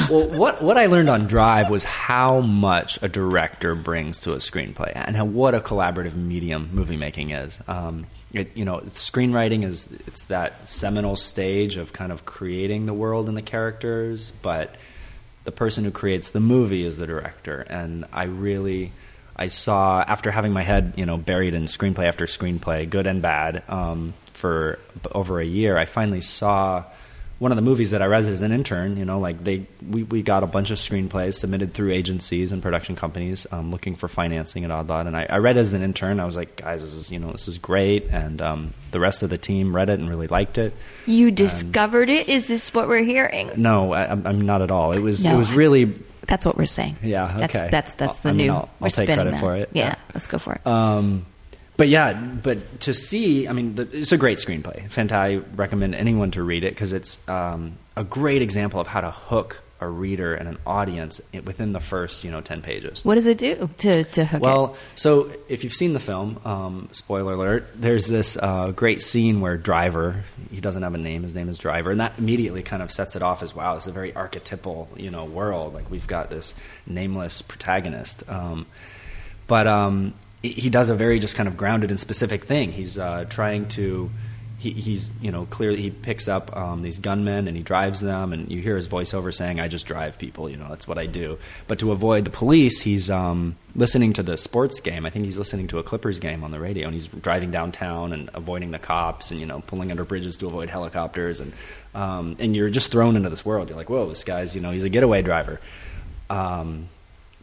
[0.10, 4.36] well, what what I learned on Drive was how much a director brings to a
[4.36, 7.58] screenplay, and how, what a collaborative medium movie making is.
[7.68, 12.94] Um, it, you know, screenwriting is it's that seminal stage of kind of creating the
[12.94, 14.74] world and the characters, but
[15.44, 18.92] the person who creates the movie is the director, and I really.
[19.34, 23.22] I saw after having my head, you know, buried in screenplay after screenplay, good and
[23.22, 24.78] bad, um, for
[25.12, 25.78] over a year.
[25.78, 26.84] I finally saw
[27.42, 30.04] one of the movies that I read as an intern, you know, like they we,
[30.04, 34.06] we got a bunch of screenplays submitted through agencies and production companies um, looking for
[34.06, 35.06] financing and all that.
[35.08, 36.20] And I, I read as an intern.
[36.20, 38.04] I was like, guys, this is you know this is great.
[38.10, 40.72] And um, the rest of the team read it and really liked it.
[41.04, 42.28] You discovered it.
[42.28, 43.50] Is this what we're hearing?
[43.56, 44.92] No, I, I'm I'm not at all.
[44.92, 45.86] It was No, it was really
[46.28, 46.96] That's what we're saying.
[47.02, 47.68] Yeah, That's okay.
[47.72, 48.52] that's that's the I mean, new.
[48.52, 49.40] I'll- we're I'll take spinning credit that.
[49.40, 49.68] for it.
[49.72, 49.94] Yeah, Yeah.
[50.14, 50.64] let's go for it.
[50.66, 51.26] Um,
[51.82, 54.88] but yeah, but to see, I mean, the, it's a great screenplay.
[54.88, 59.00] Fanta, I recommend anyone to read it because it's um, a great example of how
[59.00, 63.04] to hook a reader and an audience within the first, you know, ten pages.
[63.04, 64.44] what does it do to to hook it?
[64.44, 69.40] Well, so if you've seen the film, um, spoiler alert, there's this uh, great scene
[69.40, 72.84] where Driver, he doesn't have a name, his name is Driver, and that immediately kind
[72.84, 75.74] of sets it off as wow, it's a very archetypal, you know, world.
[75.74, 76.54] Like we've got this
[76.86, 78.22] nameless protagonist.
[78.28, 78.66] Um,
[79.48, 82.72] but um, he, does a very just kind of grounded and specific thing.
[82.72, 84.10] He's uh, trying to.
[84.58, 88.32] He, he's you know clearly he picks up um, these gunmen and he drives them
[88.32, 91.06] and you hear his voiceover saying I just drive people you know that's what I
[91.06, 95.24] do but to avoid the police he's um, listening to the sports game I think
[95.24, 98.70] he's listening to a Clippers game on the radio and he's driving downtown and avoiding
[98.70, 101.52] the cops and you know pulling under bridges to avoid helicopters and
[101.96, 104.70] um, and you're just thrown into this world you're like whoa this guy's you know
[104.70, 105.60] he's a getaway driver
[106.30, 106.86] um,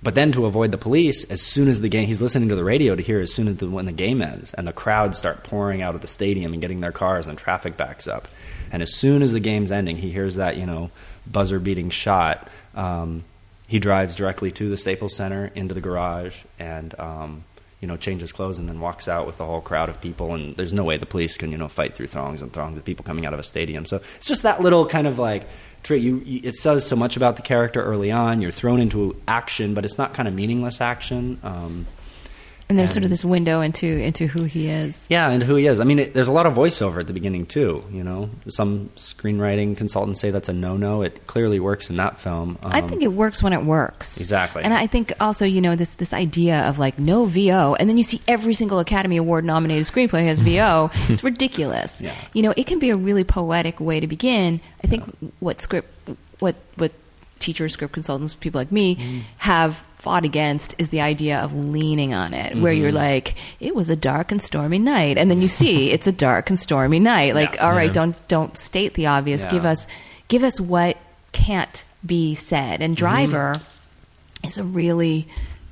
[0.01, 2.63] but then to avoid the police, as soon as the game, he's listening to the
[2.63, 5.43] radio to hear as soon as the, when the game ends, and the crowds start
[5.43, 8.27] pouring out of the stadium and getting their cars, and traffic backs up.
[8.71, 10.91] And as soon as the game's ending, he hears that you know
[11.27, 12.47] buzzer beating shot.
[12.75, 13.23] Um,
[13.67, 17.43] he drives directly to the Staples Center into the garage and um,
[17.81, 20.33] you know changes clothes and then walks out with the whole crowd of people.
[20.33, 22.85] And there's no way the police can you know fight through throngs and throngs of
[22.85, 23.85] people coming out of a stadium.
[23.85, 25.43] So it's just that little kind of like.
[25.87, 28.41] You, it says so much about the character early on.
[28.41, 31.39] You're thrown into action, but it's not kind of meaningless action.
[31.43, 31.87] Um,
[32.69, 35.07] And there's sort of this window into into who he is.
[35.09, 35.79] yeah, and who he is.
[35.79, 37.83] I mean, it, there's a lot of voiceover at the beginning too.
[37.91, 41.01] You know, some screenwriting consultants say that's a no-no.
[41.01, 42.59] It clearly works in that film.
[42.61, 44.19] I Um, think it works when it works.
[44.21, 44.61] Exactly.
[44.63, 47.97] And I think also, you know, this this idea of like no VO, and then
[47.97, 50.91] you see every single Academy Award nominated screenplay has VO.
[51.09, 52.01] it's ridiculous.
[52.01, 52.13] Yeah.
[52.33, 54.61] You know, it can be a really poetic way to begin.
[54.83, 55.03] I think
[55.39, 55.89] what script,
[56.37, 56.91] what what
[57.39, 59.19] teachers, script consultants, people like me Mm-hmm.
[59.39, 62.95] have fought against is the idea of leaning on it, where you're Mm-hmm.
[62.97, 66.49] like, it was a dark and stormy night, and then you see it's a dark
[66.49, 67.35] and stormy night.
[67.35, 67.67] Like, Yeah.
[67.69, 67.93] all right, Yeah.
[67.93, 69.43] don't don't state the obvious.
[69.43, 69.51] Yeah.
[69.51, 69.87] Give us
[70.29, 70.97] give us what
[71.33, 72.81] can't be said.
[72.81, 73.59] And Driver
[74.47, 75.27] is a really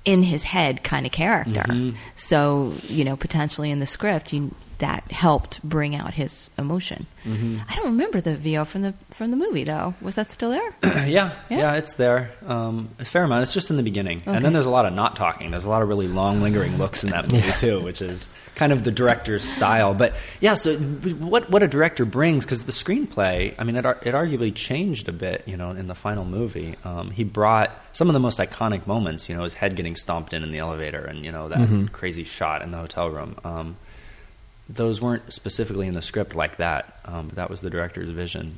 [0.06, 1.94] in his head kind of character.
[2.16, 7.06] So, you know, potentially in the script, you, that helped bring out his emotion.
[7.30, 9.96] I don't remember the VO from the from the movie though.
[10.02, 10.74] Was that still there?
[10.84, 11.34] yeah, Yeah?
[11.50, 12.32] yeah, it's there.
[12.46, 13.44] Um, it's a fair amount.
[13.44, 15.52] It's just in the beginning, and then there's a lot of not talking.
[15.52, 18.72] There's a lot of really long, lingering looks in that movie too, which is kind
[18.72, 19.94] of the director's style.
[19.94, 24.14] But yeah, so what what a director brings because the screenplay, I mean, it it
[24.14, 26.76] arguably changed a bit, you know, in the final movie.
[26.86, 30.32] Um, he brought some of the most iconic moments, you know, his head getting stomped
[30.34, 33.36] in in the elevator, and you know that crazy shot in the hotel room.
[33.44, 33.76] Um,
[34.70, 38.58] those weren't specifically in the script like that, um, but that was the director's vision.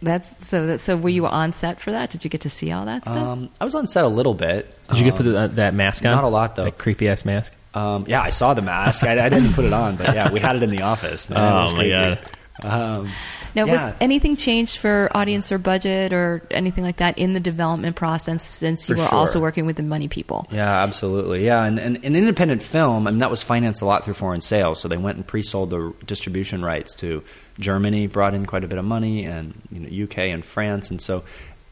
[0.00, 0.66] That's so.
[0.66, 2.10] That, so were you on set for that?
[2.10, 3.16] Did you get to see all that stuff?
[3.16, 4.74] Um, I was on set a little bit.
[4.88, 6.12] Did you get to Um, put that, that mask on?
[6.12, 6.64] not a lot, though.
[6.64, 7.52] That creepy ass mask.
[7.74, 9.04] Um, yeah, I saw the mask.
[9.04, 11.28] I, I didn't put it on, but yeah, we had it in the office.
[11.34, 11.88] Oh, my.
[11.88, 12.18] God.
[12.62, 13.10] Um,
[13.54, 13.86] now, yeah.
[13.86, 18.42] was anything changed for audience or budget or anything like that in the development process
[18.42, 19.18] since you For were sure.
[19.18, 20.46] also working with the money people?
[20.50, 21.44] Yeah, absolutely.
[21.44, 24.40] Yeah, and, and an independent film, I mean, that was financed a lot through foreign
[24.40, 24.80] sales.
[24.80, 27.22] So they went and pre-sold the distribution rights to
[27.58, 30.90] Germany, brought in quite a bit of money, and you know, UK and France.
[30.90, 31.22] And so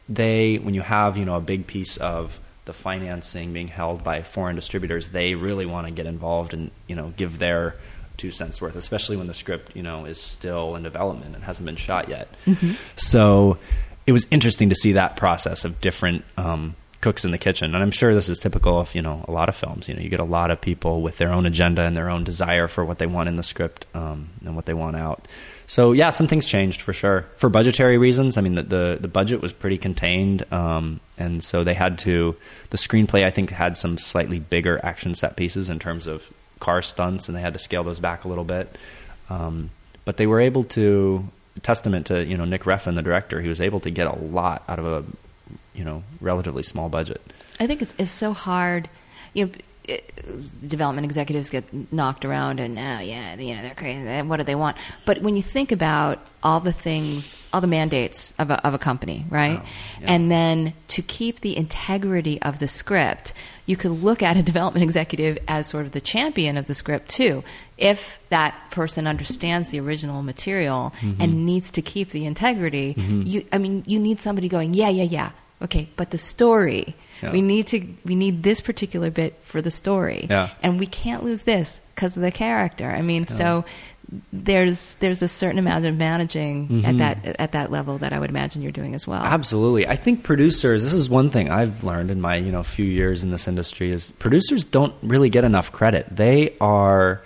[0.07, 4.21] they, when you have you know a big piece of the financing being held by
[4.21, 7.75] foreign distributors, they really want to get involved and you know give their
[8.17, 11.65] two cents worth, especially when the script you know is still in development and hasn't
[11.65, 12.27] been shot yet.
[12.95, 13.57] So
[14.05, 17.83] it was interesting to see that process of different um, cooks in the kitchen, and
[17.83, 19.87] I'm sure this is typical of you know a lot of films.
[19.87, 22.23] You know, you get a lot of people with their own agenda and their own
[22.23, 25.27] desire for what they want in the script um, and what they want out.
[25.67, 28.37] So yeah, some things changed for sure for budgetary reasons.
[28.37, 32.35] I mean, the the, the budget was pretty contained, um, and so they had to.
[32.69, 36.31] The screenplay I think had some slightly bigger action set pieces in terms of
[36.63, 38.77] car stunts, and they had to scale those back a little bit.
[39.29, 39.69] Um,
[40.05, 41.27] but they were able to
[41.61, 44.63] testament to you know Nick Refn, the director, he was able to get a lot
[44.67, 45.03] out of a
[45.73, 47.21] you know relatively small budget.
[47.59, 48.89] I think it's, it's so hard.
[49.33, 49.51] You know,
[49.83, 54.21] it, development executives get knocked around, and oh yeah, you know they're crazy.
[54.21, 54.77] What do they want?
[55.05, 58.77] But when you think about all the things, all the mandates of a, of a
[58.77, 59.61] company, right?
[59.63, 59.69] Oh,
[60.01, 60.13] yeah.
[60.13, 63.33] And then to keep the integrity of the script,
[63.65, 67.09] you could look at a development executive as sort of the champion of the script
[67.09, 67.43] too.
[67.77, 71.21] If that person understands the original material Mm-hmm.
[71.21, 75.03] and needs to keep the integrity, you, I mean, you need somebody going, yeah, yeah,
[75.03, 75.31] yeah.
[75.61, 76.93] Okay, but the story.
[77.21, 77.31] Yeah.
[77.31, 77.87] We need to.
[78.03, 80.49] We need this particular bit for the story, Yeah.
[80.61, 82.89] and we can't lose this because of the character.
[82.91, 83.63] I mean, so
[84.31, 86.85] there's there's a certain amount of managing Mm-hmm.
[86.85, 89.21] at that at that level that I would imagine you're doing as well.
[89.21, 89.87] Absolutely.
[89.87, 93.23] I think producers, this is one thing I've learned in my, you know, few years
[93.23, 96.07] in this industry is producers don't really get enough credit.
[96.09, 97.21] They are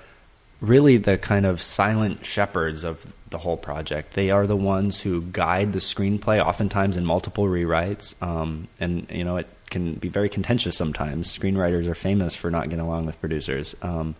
[0.62, 4.14] really the kind of silent shepherds of the whole project.
[4.14, 8.20] They are the ones who guide the screenplay, oftentimes in multiple rewrites.
[8.24, 11.38] Um, and, you know, it can be very contentious sometimes.
[11.38, 13.76] Screenwriters are famous for not getting along with producers.
[13.82, 14.16] Um,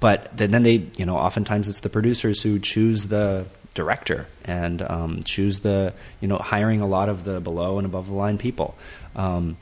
[0.00, 5.22] but then they, you know, oftentimes it's the producers who choose the director and um,
[5.24, 8.76] choose the, you know, hiring a lot of the below and above the line people.
[9.16, 9.56] Um,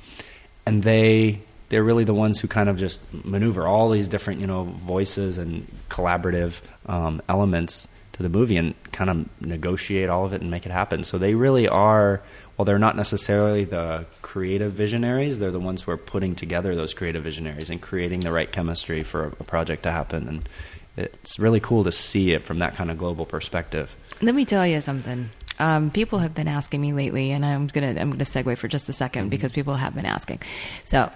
[0.67, 4.47] and they they're really the ones who kind of just maneuver all these different you
[4.47, 10.33] know voices and collaborative um, elements to the movie and kind of negotiate all of
[10.33, 11.05] it and make it happen.
[11.05, 12.23] So they really are.
[12.57, 15.39] Well, they're not necessarily the creative visionaries.
[15.39, 19.03] They're the ones who are putting together those creative visionaries and creating the right chemistry
[19.03, 20.27] for a, project to happen.
[20.27, 20.49] And
[20.97, 23.95] it's really cool to see it from that kind of global perspective.
[24.23, 25.29] Let me tell you something.
[25.59, 28.89] um, people have been asking me lately, and I'm gonna I'm gonna segue for just
[28.89, 30.41] a 2nd because people have been asking.
[30.85, 31.11] So,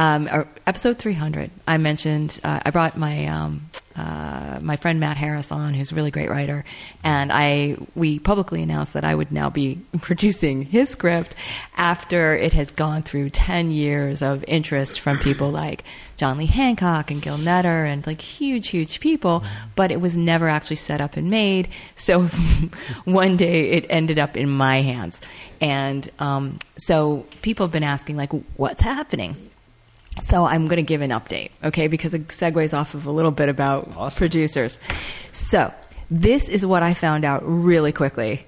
[0.00, 5.52] um, episode 300, I mentioned uh, I brought my um, uh, my friend Matt Harris
[5.52, 6.64] on, who's a really great writer,
[7.04, 11.34] and I we publicly announced that I would now be producing his script
[11.76, 15.84] after it has gone through 10 years of interest from people like
[16.16, 19.44] John Lee Hancock and Gil Netter and like huge, huge people,
[19.76, 21.68] but it was never actually set up and made.
[21.94, 22.22] So
[23.04, 25.20] one day it ended up in my hands.
[25.60, 29.36] And um, so people have been asking, like, what's happening?
[30.20, 31.88] So I'm going to give an update, okay?
[31.88, 34.18] Because it segues off of a little bit about Awesome.
[34.20, 34.78] producers.
[35.32, 35.72] So
[36.10, 38.46] this is what I found out really quickly.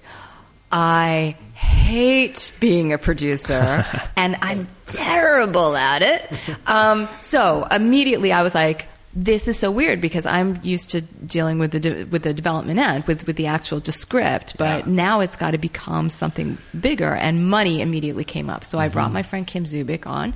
[0.70, 3.84] I hate being a producer,
[4.16, 6.30] and I'm terrible at it.
[6.66, 11.58] Um, so immediately I was like, "This is so weird," because I'm used to dealing
[11.58, 14.56] with the de- with the development end, with with the actual just script.
[14.56, 14.92] But Yeah.
[14.94, 18.64] now it's got to become something bigger, and money immediately came up.
[18.64, 20.32] So I brought my friend Kim Zubik on,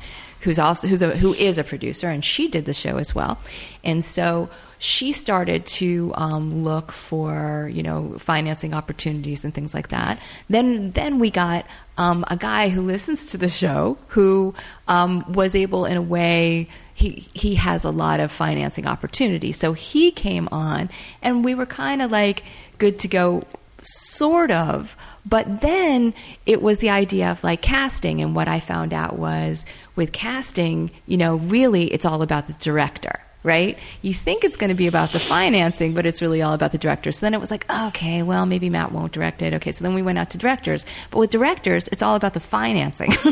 [0.46, 3.36] who's also who's a who is a producer, and she did the show as well.
[3.82, 9.88] And so she started to um, look for you know financing opportunities and things like
[9.88, 10.22] that.
[10.48, 11.66] Then then we got
[11.98, 14.54] um, a guy who listens to the show who
[14.86, 19.56] um, was able in a way he he has a lot of financing opportunities.
[19.56, 20.90] So he came on,
[21.22, 22.44] and we were kind of like
[22.78, 23.42] good to go
[23.82, 24.96] sort of
[25.28, 26.14] but then
[26.46, 30.90] it was the idea of like casting and what i found out was with casting
[31.06, 33.78] you know really it's all about the director right?
[34.02, 36.78] You think it's going to be about the financing but it's really all about the
[36.78, 37.12] director.
[37.12, 39.54] So then it was like okay well maybe matt won't direct it.
[39.54, 40.84] Okay so then we went out to directors.
[41.10, 43.12] But with directors it's all about the financing.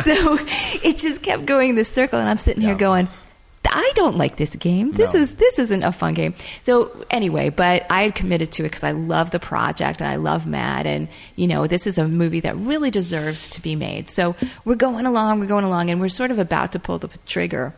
[0.00, 0.38] So
[0.82, 3.08] it just kept going this circle and i'm sitting here going
[3.72, 4.92] I don't like this game.
[4.92, 5.20] This No.
[5.20, 6.34] is this isn't a fun game.
[6.62, 10.16] So anyway, but I had committed to it because I love the project and I
[10.16, 14.08] love Matt, and you know this is a movie that really deserves to be made.
[14.10, 17.08] So we're going along, we're going along, and we're sort of about to pull the
[17.26, 17.74] trigger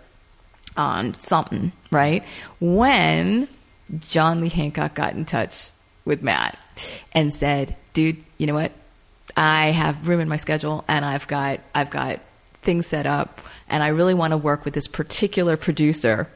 [0.77, 2.23] on something, right?
[2.61, 3.49] When
[4.01, 5.71] John Lee Hancock got in touch
[6.05, 6.59] with Matt
[7.13, 8.73] and said, "Dude, you know what?
[9.37, 12.21] I have room in my schedule, and I've got I've got
[12.63, 16.29] things set up, and I really want to work with this particular producer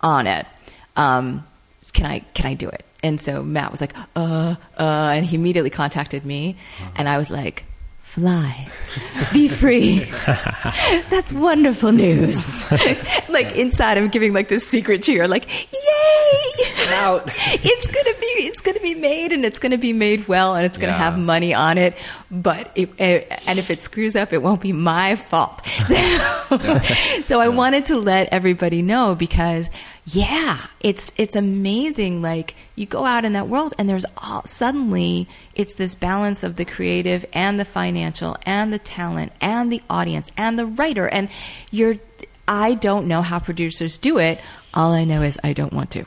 [0.00, 0.46] on it.
[0.96, 1.44] Um,
[1.92, 4.82] can I can I do it?" And so Matt was like, "Uh, uh,"
[5.14, 6.56] and he immediately contacted me,
[6.96, 7.64] and I was like.
[8.08, 8.66] Fly,
[9.32, 9.98] be free.
[11.10, 12.68] That's wonderful news.
[13.28, 16.68] like inside, I'm giving like this secret cheer, like yay!
[16.94, 17.22] out.
[17.36, 20.78] it's gonna be it's gonna be made, and it's gonna be made well, and it's
[20.78, 20.98] gonna Yeah.
[20.98, 21.96] have money on it.
[22.30, 25.64] But it, eh, and if it screws up, it won't be my fault.
[25.66, 26.58] So,
[27.24, 29.70] so I wanted to let everybody know because
[30.10, 32.22] yeah, it's it's amazing.
[32.22, 36.56] Like you go out in that world, and there's all suddenly it's this balance of
[36.56, 41.28] the creative and the financial and the talent and the audience and the writer, and
[41.70, 41.96] you're.
[42.50, 44.40] I don't know how producers do it.
[44.72, 46.04] All I know is I don't want to.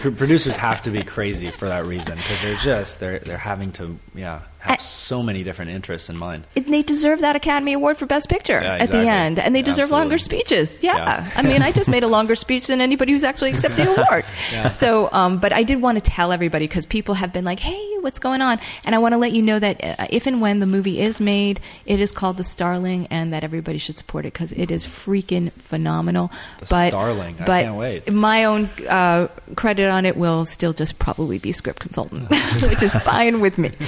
[0.16, 3.96] Producers have to be crazy for that reason because they're just they're they're having to
[4.16, 6.44] yeah have I- so many different interests in mind.
[6.56, 9.62] And they deserve that Academy Award for Best Picture Yeah, at the end, and they
[9.62, 10.04] deserve Absolutely.
[10.04, 10.82] longer speeches.
[10.82, 10.96] Yeah.
[10.96, 11.30] Yeah.
[11.36, 14.24] I mean, I just made a longer speech than anybody who's actually accepted an award.
[14.70, 17.80] So, um, but I did want to tell everybody because people have been like, "Hey,
[18.00, 20.60] what's going on?" And I want to let you know that uh, if and when
[20.60, 24.32] the movie is made, it is called The Starling, and that everybody should support it
[24.32, 26.30] because it is freaking phenomenal.
[26.60, 27.36] The but, Starling.
[27.40, 28.12] I but can't wait.
[28.12, 32.28] My own uh, credit on it will still just probably be script consultant,
[32.62, 33.70] which is fine with me.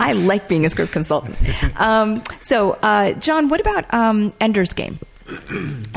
[0.00, 1.36] I like being a script consultant.
[1.80, 4.98] Um, so, uh, John, what about um, Ender's Game?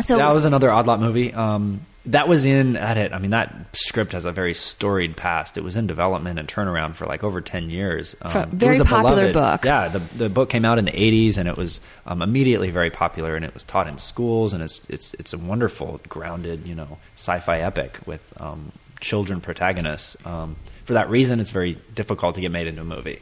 [0.03, 1.34] So that was another Odd Lot movie.
[1.34, 3.13] Um, that was in at it.
[3.13, 5.57] I mean, that script has a very storied past.
[5.57, 8.15] It was in development and turnaround for like over ten years.
[8.23, 9.65] Um, very popular beloved- book.
[9.65, 12.89] Yeah, the the book came out in the '80s, and it was um, immediately very
[12.89, 16.73] popular, and it was taught in schools, and it's it's it's a wonderful, grounded, you
[16.75, 20.17] know, sci-fi epic with um, children protagonists.
[20.25, 20.55] Um,
[20.86, 23.21] for that reason, it's very difficult to get made into a movie.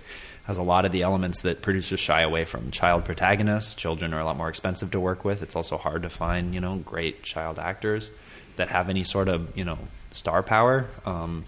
[0.50, 2.72] Has a lot of the elements that producers shy away from.
[2.72, 5.44] Child protagonists, children are a lot more expensive to work with.
[5.44, 8.10] It's also hard to find, you know, great child actors
[8.56, 9.78] that have any sort of, you know,
[10.10, 10.88] star power.
[11.06, 11.46] Um,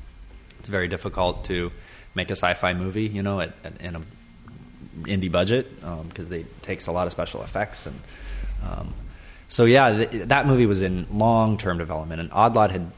[0.59, 1.71] it's very difficult to
[2.13, 4.01] make a sci-fi movie, you know, at, at, in a
[5.09, 7.99] indie budget because they takes a lot of special effects and
[8.63, 8.93] um,
[9.47, 12.89] so yeah, th- that movie was in long-term development, and Odd Lot had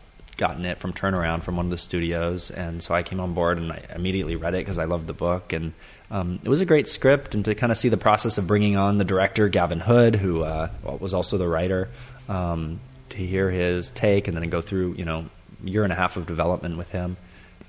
[0.43, 3.59] gotten it from Turnaround from one of the studios, and so I came on board
[3.59, 5.71] and I immediately read it because I loved the book, and
[6.11, 8.75] um, it was a great script, and to kind of see the process of bringing
[8.75, 10.67] on the director Gavin Hood, who uh,
[10.99, 11.87] was also the writer,
[12.27, 15.27] um, to hear his take, and then go through you know
[15.63, 17.15] year and a half of development with him.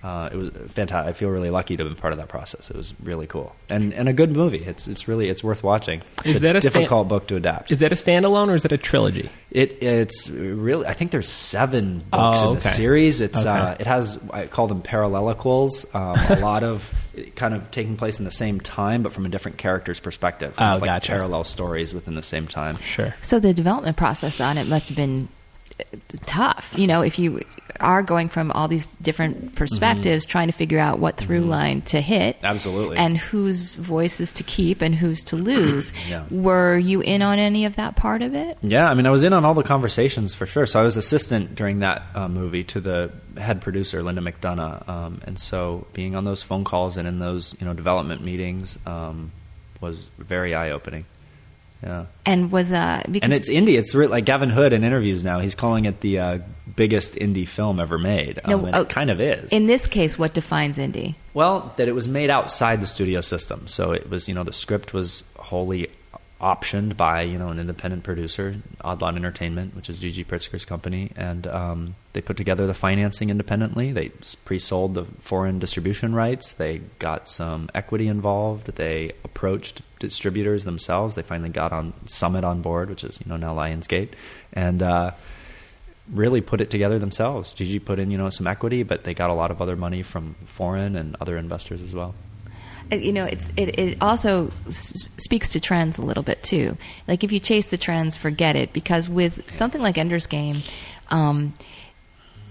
[0.04, 1.08] Uh, it was fantastic.
[1.08, 2.70] I feel really lucky to have been part of that process.
[2.70, 4.62] It was really cool and and a good movie.
[4.64, 6.02] It's it's really it's worth watching.
[6.24, 7.72] Is It's that a sta- difficult book to adapt?
[7.72, 9.30] Is that a standalone or is it a trilogy?
[9.50, 10.86] It it's really.
[10.86, 13.20] I think there's seven books Oh, in the series.
[13.22, 13.48] It's Okay.
[13.48, 15.94] uh, it has I call them parallelicals.
[15.94, 16.92] Um, a lot of
[17.36, 20.56] kind of taking place in the same time, but from a different character's perspective.
[20.56, 21.12] Kind Oh, of like gotcha.
[21.12, 22.76] Parallel stories within the same time.
[22.78, 23.14] Sure.
[23.22, 25.28] So the development process on it must have been
[25.80, 25.84] uh,
[26.26, 26.74] tough.
[26.76, 27.40] You know, if you
[27.80, 32.00] are going from all these different perspectives, trying to figure out what through line to
[32.00, 32.96] hit, Absolutely.
[32.96, 35.92] and whose voices to keep and whose to lose.
[36.08, 36.24] Yeah.
[36.30, 38.58] Were you in on any of that part of it?
[38.62, 40.66] Yeah, I mean, I was in on all the conversations for sure.
[40.66, 45.20] So I was assistant during that uh, movie to the head producer, Linda McDonough, um,
[45.24, 49.32] and so being on those phone calls and in those you know development meetings um,
[49.80, 51.06] was very eye opening.
[51.82, 52.06] Yeah.
[52.24, 53.78] And was uh because And it's indie.
[53.78, 55.40] It's re- like Gavin Hood in interviews now.
[55.40, 56.38] He's calling it the uh,
[56.76, 58.40] biggest indie film ever made.
[58.48, 59.52] No, Um, and oh, it kind of is.
[59.52, 61.14] in this case, what defines indie?
[61.34, 63.66] well, that it was made outside the studio system.
[63.66, 65.88] So it was, you know, the script was wholly
[66.40, 71.10] optioned by, you know, an independent producer, Odd Lot Entertainment, which is Gigi Pritzker's company,
[71.16, 73.92] and um, they put together the financing independently.
[73.92, 74.10] They
[74.44, 76.52] pre-sold the foreign distribution rights.
[76.52, 78.66] They got some equity involved.
[78.76, 81.14] They approached distributors themselves.
[81.14, 84.10] They finally got on Summit on board, which is, you know, now Lionsgate,
[84.52, 84.82] and.
[84.82, 85.10] Uh,
[86.12, 87.54] really put it together themselves.
[87.54, 90.02] Gigi put in, you know, some equity, but they got a lot of other money
[90.02, 92.14] from foreign and other investors as well.
[92.92, 96.76] Uh, you know it's it, it also s- speaks to trends a little bit too
[97.08, 100.58] like if you chase the trends forget it because with something like ender's game
[101.08, 101.54] um,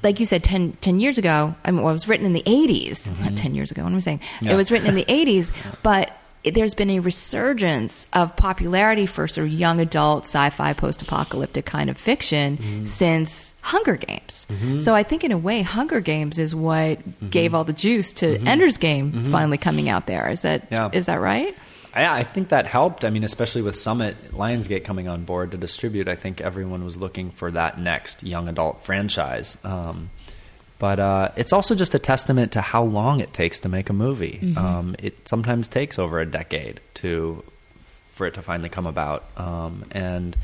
[0.02, 2.42] like you said 10, 10 years ago I mean, well, it was written in the
[2.48, 4.54] 80s not 10 years ago what am i saying Yeah.
[4.54, 5.52] it was written in the 80s
[5.84, 6.12] but
[6.44, 11.98] there's been a resurgence of popularity for sort of young adult sci-fi post-apocalyptic kind of
[11.98, 12.84] fiction mm-hmm.
[12.84, 14.46] since hunger games.
[14.50, 14.80] Mm-hmm.
[14.80, 17.30] So i think in a way hunger games is what mm-hmm.
[17.30, 20.30] gave all the juice to ender's game finally coming out there.
[20.30, 20.90] Is that is Yeah.
[20.90, 21.56] that right?
[21.96, 23.06] Yeah, I think that helped.
[23.06, 26.98] I mean, especially with Summit Lionsgate coming on board to distribute, I think everyone was
[26.98, 29.58] looking for that next young adult franchise.
[29.64, 30.10] Um,
[30.80, 33.94] but uh, it's also just a testament to how long it takes to make a
[33.94, 34.40] movie.
[34.58, 37.44] Um, it sometimes takes over a decade to
[38.12, 40.36] for it to finally come about, um, and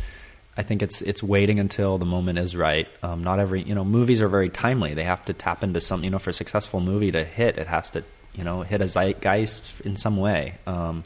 [0.58, 2.88] I think it's it's waiting until the moment is right.
[3.04, 4.94] Um, not every you know movies are very timely.
[4.94, 7.68] They have to tap into some you know for a successful movie to hit, it
[7.68, 8.04] has to
[8.34, 10.56] you know hit a zeitgeist in some way.
[10.68, 11.04] Um,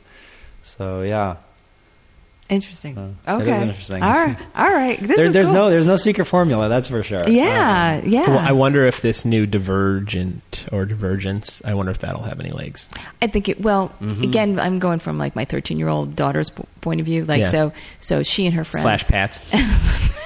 [0.61, 1.37] so yeah,
[2.49, 2.97] Interesting.
[3.25, 3.53] Uh, okay.
[3.55, 4.03] is interesting.
[4.03, 4.37] All right.
[4.55, 4.99] All right.
[4.99, 5.55] This there's there's cool.
[5.55, 6.67] no there's no secret formula.
[6.69, 7.27] That's for sure.
[7.27, 8.01] Yeah.
[8.03, 8.29] Yeah.
[8.29, 12.51] Well, I wonder if this new Divergent or Divergence, I wonder if that'll have any
[12.51, 12.87] legs.
[13.21, 13.61] I think it.
[13.61, 14.23] Well, Mm-hmm.
[14.23, 17.23] again, I'm going from like my 13 year old daughter's p- point of view.
[17.25, 17.47] Like Yeah.
[17.49, 18.83] so, so she and her friends.
[18.83, 19.39] Slash Pats.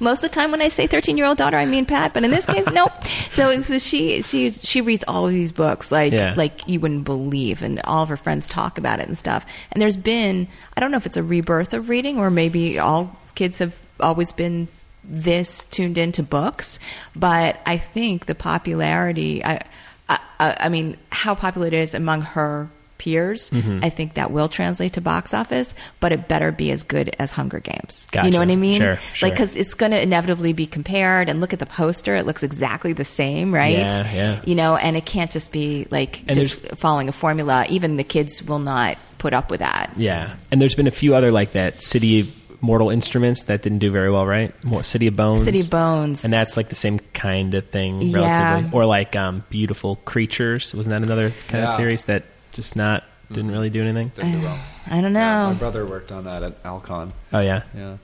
[0.00, 2.14] Most of the time, when I say 13 year old daughter, I mean Pat.
[2.14, 2.92] But in this case, nope.
[3.06, 6.34] So, so she she she reads all of these books like Yeah.
[6.36, 9.44] like you wouldn't believe, and all of her friends talk about it and stuff.
[9.72, 13.16] And there's been I don't know if it's a rebirth of reading or maybe all
[13.34, 14.68] kids have always been
[15.04, 16.78] this tuned into books,
[17.16, 19.44] but I think the popularity.
[19.44, 19.60] I
[20.08, 22.68] I, I I mean, how popular it is among her
[22.98, 23.80] peers, Mm-hmm.
[23.82, 27.32] I think that will translate to box office, but it better be as good as
[27.32, 28.06] Hunger Games.
[28.12, 28.78] You know what I mean?
[28.80, 29.28] Sure, sure.
[29.28, 31.28] Like, because it's going to inevitably be compared.
[31.28, 33.78] And look at the poster; it looks exactly the same, right?
[33.78, 34.40] Yeah, yeah.
[34.44, 37.64] You know, and it can't just be like And just following a formula.
[37.68, 39.92] Even the kids will not put up with that.
[39.96, 41.82] Yeah, and there's been a few other like that.
[41.82, 44.52] City of Mortal Instruments that didn't do very well, right?
[44.64, 45.44] More City of Bones.
[45.44, 46.24] City of Bones.
[46.24, 48.18] and that's like the same kind of thing, Yeah.
[48.54, 48.76] relatively.
[48.78, 50.74] Or like um, Beautiful Creatures.
[50.74, 52.24] Wasn't that another kind of series that
[52.58, 54.08] just not didn't really do anything?
[54.16, 54.58] Did do well.
[54.90, 55.52] I don't Yeah, know.
[55.52, 57.12] my brother worked on that at Alcon.
[57.32, 57.96] Oh yeah, Yeah.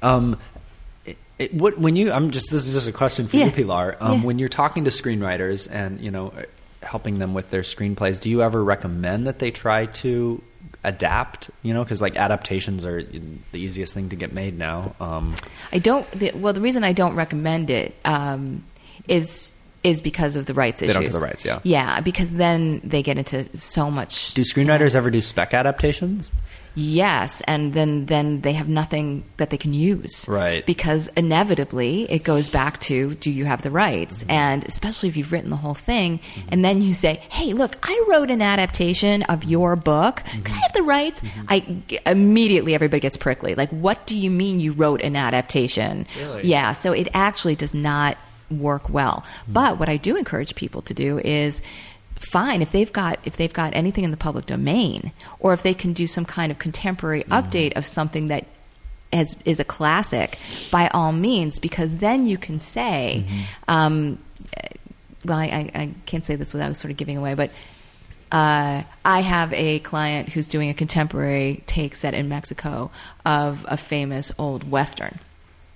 [0.00, 0.38] Um,
[1.04, 3.46] it, it, what when you I'm just this is just a question for Yeah.
[3.46, 3.96] you, Pilar.
[4.00, 4.26] Um, Yeah.
[4.26, 6.42] When you're talking to screenwriters and you know uh,
[6.86, 10.40] helping them with their screenplays, do you ever recommend that they try to
[10.84, 11.50] adapt?
[11.62, 14.94] You know, because like adaptations are the easiest thing to get made now.
[15.00, 15.34] Um,
[15.72, 16.08] I don't.
[16.12, 18.62] The, well, the reason I don't recommend it um,
[19.08, 19.52] is
[19.82, 20.94] is because of the rights They issues.
[20.94, 21.60] don't get the rights, yeah.
[21.62, 24.34] Yeah, because then they get into so much.
[24.34, 26.30] do screenwriters ever do spec adaptations?
[26.76, 30.24] Yes, and then then they have nothing that they can use.
[30.28, 30.64] Right.
[30.64, 34.20] Because inevitably it goes back to do you have the rights?
[34.22, 34.30] Mm-hmm.
[34.30, 38.04] And especially if you've written the whole thing and then you say, "Hey, look, I
[38.08, 40.16] wrote an adaptation of your book.
[40.22, 40.42] Mm-hmm.
[40.42, 41.64] Can I have the rights?" I
[42.06, 43.56] immediately everybody gets prickly.
[43.56, 46.46] Like, "What do you mean you wrote an adaptation?" Really?
[46.48, 48.16] Yeah, so it actually does not
[48.50, 49.24] work well.
[49.48, 51.62] But what I do encourage people to do is
[52.16, 55.72] fine if they've got if they've got anything in the public domain or if they
[55.72, 58.44] can do some kind of contemporary update of something that
[59.10, 60.38] has, is a classic
[60.70, 63.24] by all means because then you can say
[63.68, 64.18] um,
[65.24, 67.50] well, I, I, I can't say this without sort of giving away, but
[68.32, 72.90] uh, I have a client who's doing a contemporary take set in Mexico
[73.24, 75.18] of a famous old Western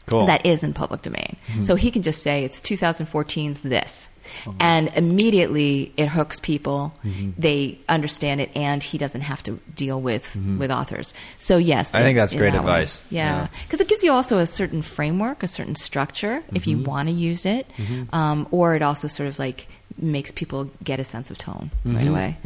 [0.06, 0.26] Cool.
[0.26, 1.36] that is in public domain.
[1.46, 1.64] Mm-hmm.
[1.64, 4.08] So he can just say it's 2014's this.
[4.46, 4.52] Uh-huh.
[4.58, 6.94] And immediately it hooks people.
[7.04, 7.30] Mm-hmm.
[7.38, 10.58] They understand it, and he doesn't have to deal with mm-hmm.
[10.58, 11.12] with authors.
[11.38, 12.72] So yes, I think that's great that way.
[12.72, 13.04] advice.
[13.10, 13.48] Yeah, Yeah.
[13.66, 17.14] because it gives you also a certain framework, a certain structure, if you want to
[17.14, 17.66] use it,
[18.12, 22.08] um, or it also sort of like makes people get a sense of tone right
[22.08, 22.36] away.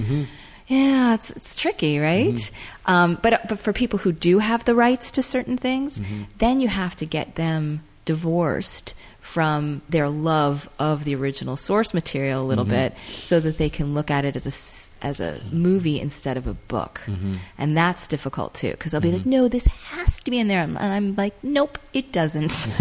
[0.69, 2.51] Yeah, it's it's tricky, right?
[2.85, 6.01] Um, but but for people who do have the rights to certain things,
[6.39, 8.95] then you have to get them divorced
[9.29, 12.95] from their love of the original source material a little mm-hmm.
[12.95, 16.47] bit, so that they can look at it as a as a movie instead of
[16.47, 17.35] a book, mm-hmm.
[17.59, 19.31] and that's difficult too because they'll be like, mm-hmm.
[19.31, 22.69] "No, this has to be in there," and I'm like, "Nope, it doesn't.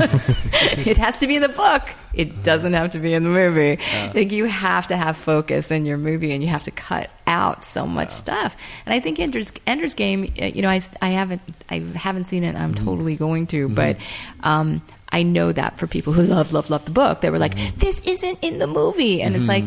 [0.88, 1.84] it has to be in the book.
[2.14, 2.42] It uh-huh.
[2.44, 3.74] doesn't have to be in the movie.
[3.74, 4.12] Uh-huh.
[4.16, 7.62] Like you have to have focus in your movie, and you have to cut out
[7.62, 8.56] so much stuff.
[8.86, 12.46] And I think Ender's, Ender's Game, uh, you know, I, I haven't I haven't seen
[12.46, 12.56] it.
[12.56, 13.98] and I'm totally going to, but
[14.44, 17.56] um, I know that for people who love love love the book, they were like,
[17.78, 19.64] "This isn't in the movie," and it's like,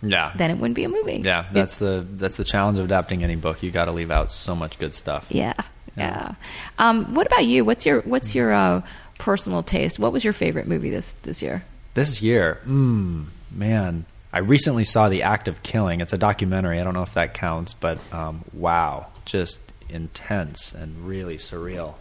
[0.00, 0.32] Yeah.
[0.34, 1.20] then it wouldn't be a movie.
[1.24, 3.62] yeah, that's It's- the that's the challenge of adapting any book.
[3.62, 5.26] You got to leave out so much good stuff.
[5.28, 5.52] yeah,
[5.96, 6.34] yeah.
[6.78, 7.64] Um, what about you?
[7.64, 8.82] What's your what's your uh,
[9.18, 9.98] personal taste?
[9.98, 11.64] What was your favorite movie this this year?
[11.94, 16.00] This year, mm, man, I recently saw The Act of Killing.
[16.00, 16.80] It's a documentary.
[16.80, 19.60] I don't know if that counts, but um, wow, just
[19.90, 21.94] intense and really surreal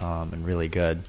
[0.00, 1.02] um, and really good.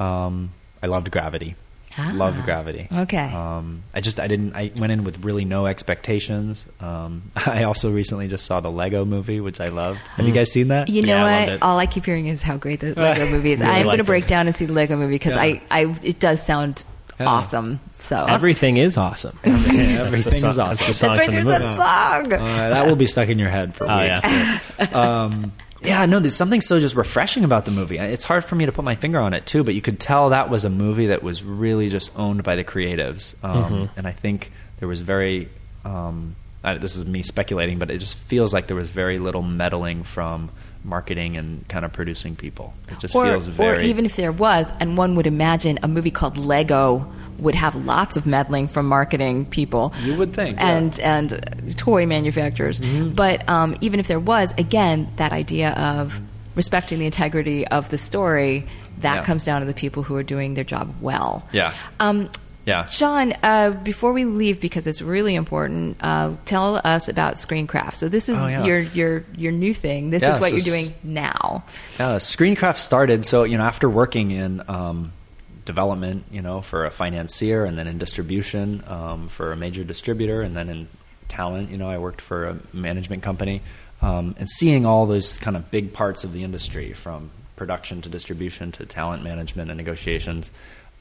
[0.00, 0.50] Um,
[0.82, 1.54] I loved Gravity.
[1.98, 2.86] Ah, loved Gravity.
[2.90, 3.32] okay.
[3.32, 6.66] Um, I just I didn't I went in with really no expectations.
[6.80, 9.98] Um, I also recently just saw the Lego movie, which I loved.
[10.14, 10.88] Have you guys seen that?
[10.88, 11.54] You know Yeah, I loved what?
[11.56, 11.62] it.
[11.62, 13.60] All I keep hearing is how great the Lego movie is.
[13.60, 14.28] Really I'm going to break it.
[14.28, 15.42] down and see the Lego movie because Yeah.
[15.42, 16.84] I, I, it does sound
[17.18, 17.26] Yeah.
[17.26, 17.80] awesome.
[17.98, 19.36] So Everything is awesome.
[19.44, 20.86] Everything's That's the song- awesome.
[20.86, 21.26] That's, the that's right.
[21.26, 21.76] from the There's movie.
[21.76, 22.32] that song.
[22.32, 24.20] Uh, that will be stuck in your head for Oh, weeks.
[24.24, 24.60] yeah.
[24.92, 25.52] um,
[25.82, 27.98] yeah, no, there's something so just refreshing about the movie.
[27.98, 30.30] It's hard for me to put my finger on it too, but you could tell
[30.30, 34.12] that was a movie that was really just owned by the creatives, um, and I
[34.12, 35.48] think there was very.
[35.84, 39.40] Um, I, this is me speculating, but it just feels like there was very little
[39.40, 40.50] meddling from
[40.84, 42.72] marketing and kind of producing people.
[42.88, 43.78] It just or, feels very.
[43.78, 47.74] or even if there was, and one would imagine a movie called Lego would have
[47.86, 49.94] lots of meddling from marketing people.
[50.02, 50.68] You would think, yeah.
[50.68, 51.38] and and uh,
[51.76, 52.80] toy manufacturers.
[52.80, 56.20] But um, even if there was, again, that idea of
[56.54, 58.66] respecting the integrity of the story
[59.00, 59.24] that Yeah.
[59.24, 61.48] comes down to the people who are doing their job well.
[61.52, 61.72] Yeah.
[62.00, 62.28] Um,
[62.66, 62.86] Yeah.
[62.90, 67.94] John, uh, before we leave, because it's really important, uh, tell us about ScreenCraft.
[67.94, 68.64] So this is Oh, yeah.
[68.64, 70.10] your your your new thing.
[70.10, 71.64] This Yeah, is what so you're doing now.
[71.98, 75.12] Uh, ScreenCraft started so you know after working in um,
[75.64, 80.42] development, you know, for a financier, and then in distribution um, for a major distributor,
[80.42, 80.88] and then in
[81.28, 83.62] talent, you know, I worked for a management company,
[84.02, 88.08] um, and seeing all those kind of big parts of the industry from production to
[88.08, 90.50] distribution to talent management and negotiations.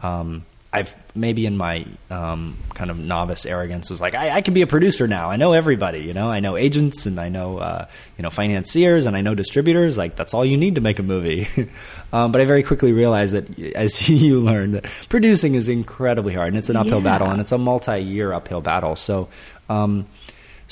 [0.02, 4.54] Um, I've maybe in my um, kind of novice arrogance was like, I, I can
[4.54, 5.30] be a producer now.
[5.30, 6.30] I know everybody, you know.
[6.30, 9.98] I know agents and I know uh, you know financiers and I know distributors.
[9.98, 11.48] Like that's all you need to make a movie.
[12.14, 16.50] um, but I very quickly realized that, as you learned, that producing is incredibly hard
[16.50, 17.04] and it's an uphill Yeah.
[17.04, 18.96] battle and it's a multi-year uphill battle.
[18.96, 19.28] So.
[19.70, 20.08] Um,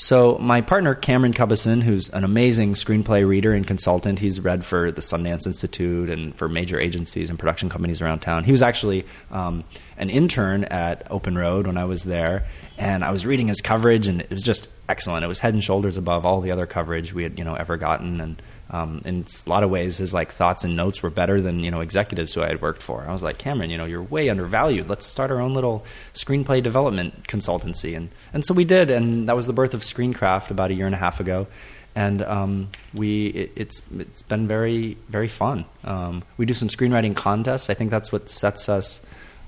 [0.00, 4.92] so my partner Cameron Cubbison, who's an amazing screenplay reader and consultant, he's read for
[4.92, 8.44] the Sundance Institute and for major agencies and production companies around town.
[8.44, 9.64] He was actually um,
[9.96, 12.46] an intern at Open Road when I was there,
[12.78, 15.24] and I was reading his coverage, and it was just excellent.
[15.24, 17.76] It was head and shoulders above all the other coverage we had you know ever
[17.76, 18.40] gotten, and
[18.70, 21.70] um, in a lot of ways, his like thoughts and notes were better than you
[21.70, 23.04] know executives who I had worked for.
[23.08, 24.88] I was like, Cameron, you know, you're way undervalued.
[24.88, 29.36] Let's start our own little screenplay development consultancy, and and so we did, and that
[29.36, 31.46] was the birth of ScreenCraft about a year and a half ago,
[31.94, 35.64] and um, we it, it's it's been very very fun.
[35.84, 37.70] Um, we do some screenwriting contests.
[37.70, 39.00] I think that's what sets us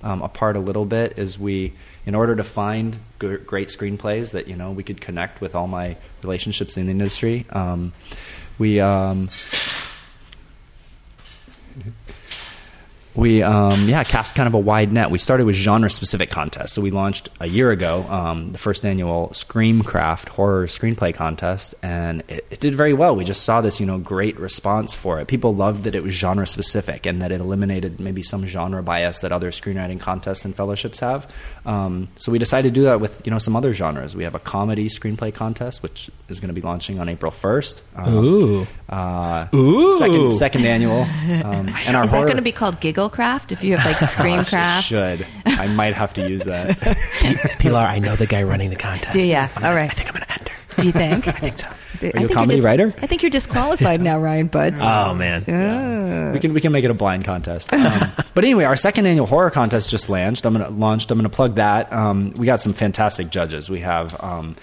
[0.03, 1.19] um, apart a little bit.
[1.19, 1.75] Is we
[2.07, 5.67] in order to find g- great screenplays that you know we could connect with all
[5.67, 7.45] my relationships in the industry.
[8.61, 9.31] We um,
[13.15, 15.11] we um, yeah cast kind of a wide net.
[15.11, 16.73] We started with genre specific contests.
[16.73, 22.23] So we launched a year ago um, the first annual ScreenCraft horror screenplay contest, and
[22.29, 23.17] it, it did very well.
[23.17, 25.27] We just saw this you know great response for it.
[25.27, 29.19] People loved that it was genre specific and that it eliminated maybe some genre bias
[29.21, 31.29] that other screenwriting contests and fellowships have.
[31.67, 34.15] Um, so we decided to do that with you know some other genres.
[34.15, 37.83] We have a comedy screenplay contest, which is going to be launching on April first.
[37.97, 38.67] Um, Ooh.
[38.89, 39.91] uh, Ooh.
[39.99, 43.65] second second annual, um, and our Is that going to be called Giggle Eaglecraft if
[43.65, 44.83] you have like ScreenCraft?
[44.83, 46.79] Should I might have to use that.
[47.59, 49.13] Pilar, I know the guy running the contest.
[49.13, 49.49] Do ya?
[49.63, 49.91] All right.
[49.91, 50.53] I think I'm going to enter.
[50.77, 51.29] Do you think?
[51.29, 51.67] I think so.
[51.69, 52.95] I you a think comedy you're dis- writer?
[53.03, 54.79] I think you're disqualified now, Ryan Budds.
[54.81, 56.33] Oh man.
[56.33, 57.75] we can we can make it a blind contest.
[57.75, 60.47] Um, but anyway, our second annual horror contest just launched.
[60.47, 61.11] I'm gonna launched.
[61.11, 61.93] I'm gonna plug that.
[61.93, 63.69] Um, we got some fantastic judges.
[63.69, 64.57] We have um,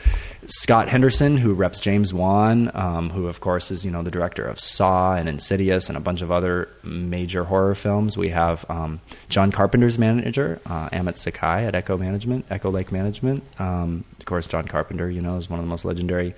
[0.49, 4.45] Scott Henderson, who reps James Wan, um, who of course is you know the director
[4.45, 8.17] of Saw and Insidious and a bunch of other major horror films.
[8.17, 13.43] We have um, John Carpenter's manager, uh, Amotz Zakai at Echo Management, Echo Lake Management.
[13.59, 16.33] Um, of course, John Carpenter, you know, is one of the most legendary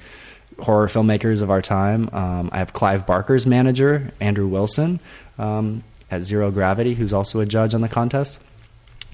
[0.58, 2.10] horror filmmakers of our time.
[2.12, 5.00] Um, I have Clive Barker's manager, Andrew Wilson,
[5.38, 8.40] um, at Zero Gravity, who's also a judge on the contest.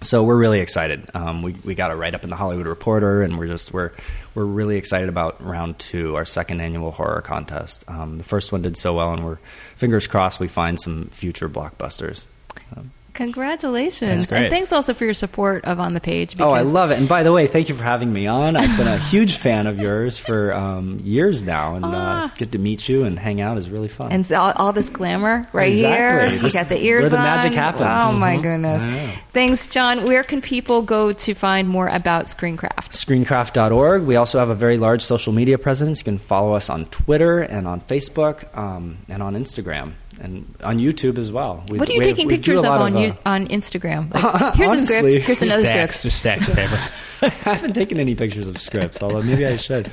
[0.05, 1.09] So we're really excited.
[1.15, 3.91] Um, we we got a write up in the Hollywood Reporter, and we're just we're
[4.35, 7.83] we're really excited about round two, our second annual horror contest.
[7.87, 9.39] Um, the first one did so well, and we're
[9.77, 12.25] fingers crossed we find some future blockbusters.
[13.15, 14.09] Congratulations.
[14.09, 14.41] That's great.
[14.43, 16.35] And thanks also for your support of On the Page.
[16.39, 16.99] Oh, I love it!
[16.99, 18.55] And by the way, thank you for having me on.
[18.55, 22.33] I've been a huge fan of yours for um, years now, and uh, Ah.
[22.37, 24.11] get to meet you and hang out is really fun.
[24.11, 26.31] And so all, all this glamour right Exactly.
[26.31, 26.41] here.
[26.41, 27.23] This you got the ears where the on.
[27.23, 27.87] magic happens.
[28.03, 28.41] Oh, my Mhm.
[28.43, 29.15] goodness.
[29.33, 30.03] Thanks, John.
[30.05, 32.91] Where can people go to find more about ScreenCraft?
[32.91, 34.03] screencraft.org.
[34.03, 35.99] We also have a very large social media presence.
[35.99, 40.79] You can follow us on Twitter and on Facebook um, and on Instagram and on
[40.79, 41.63] YouTube as well.
[41.69, 44.13] We, What are you we- taking we pictures a of on, uh, you, on Instagram?
[44.13, 45.13] Like, here's a script.
[45.25, 46.03] Here's another stacks, script.
[46.03, 46.77] just stacks of paper.
[47.21, 49.89] I haven't taken any pictures of scripts, although maybe I should.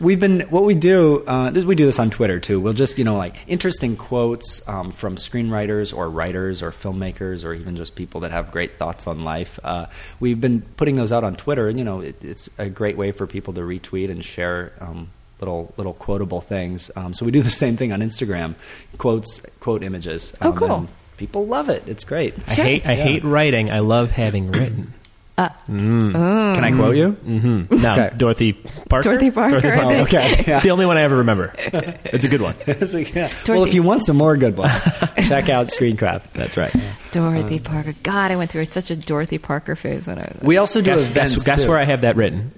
[0.00, 1.24] We've been what we do.
[1.26, 2.60] Uh, this, we do this on Twitter too.
[2.60, 7.54] We'll just you know like interesting quotes um, from screenwriters or writers or filmmakers or
[7.54, 9.58] even just people that have great thoughts on life.
[9.64, 9.86] Uh,
[10.20, 13.12] we've been putting those out on Twitter, and you know it, it's a great way
[13.12, 14.72] for people to retweet and share.
[14.78, 15.10] Um,
[15.42, 16.88] Little little quotable things.
[16.94, 18.54] Um, so we do the same thing on Instagram,
[18.98, 20.32] quotes, quote images.
[20.40, 20.86] Oh, Um, cool.
[21.16, 21.82] People love it.
[21.88, 22.34] It's great.
[22.46, 22.64] I Sure.
[22.64, 23.02] hate I Yeah.
[23.02, 23.72] hate writing.
[23.72, 24.94] I love having written.
[25.66, 26.14] Can
[26.64, 27.16] I quote you?
[27.26, 27.74] Mm-hmm.
[27.82, 28.10] No, Okay.
[28.16, 29.02] Dorothy Parker.
[29.08, 29.88] Dorothy Parker, I Parker.
[29.88, 30.14] think.
[30.14, 30.44] Okay.
[30.46, 30.54] Yeah.
[30.56, 31.52] It's the only one I ever remember.
[31.56, 32.54] It's a good one.
[32.68, 33.28] It's yeah.
[33.48, 34.84] Well, if you want some more good ones,
[35.26, 36.34] check out ScreenCraft.
[36.34, 36.72] That's right.
[37.10, 37.94] Dorothy Parker.
[38.04, 40.86] God, I went through such a Dorothy Parker phase when I was We also do
[40.92, 41.34] Guess, events.
[41.34, 42.52] guess, guess where I have that written?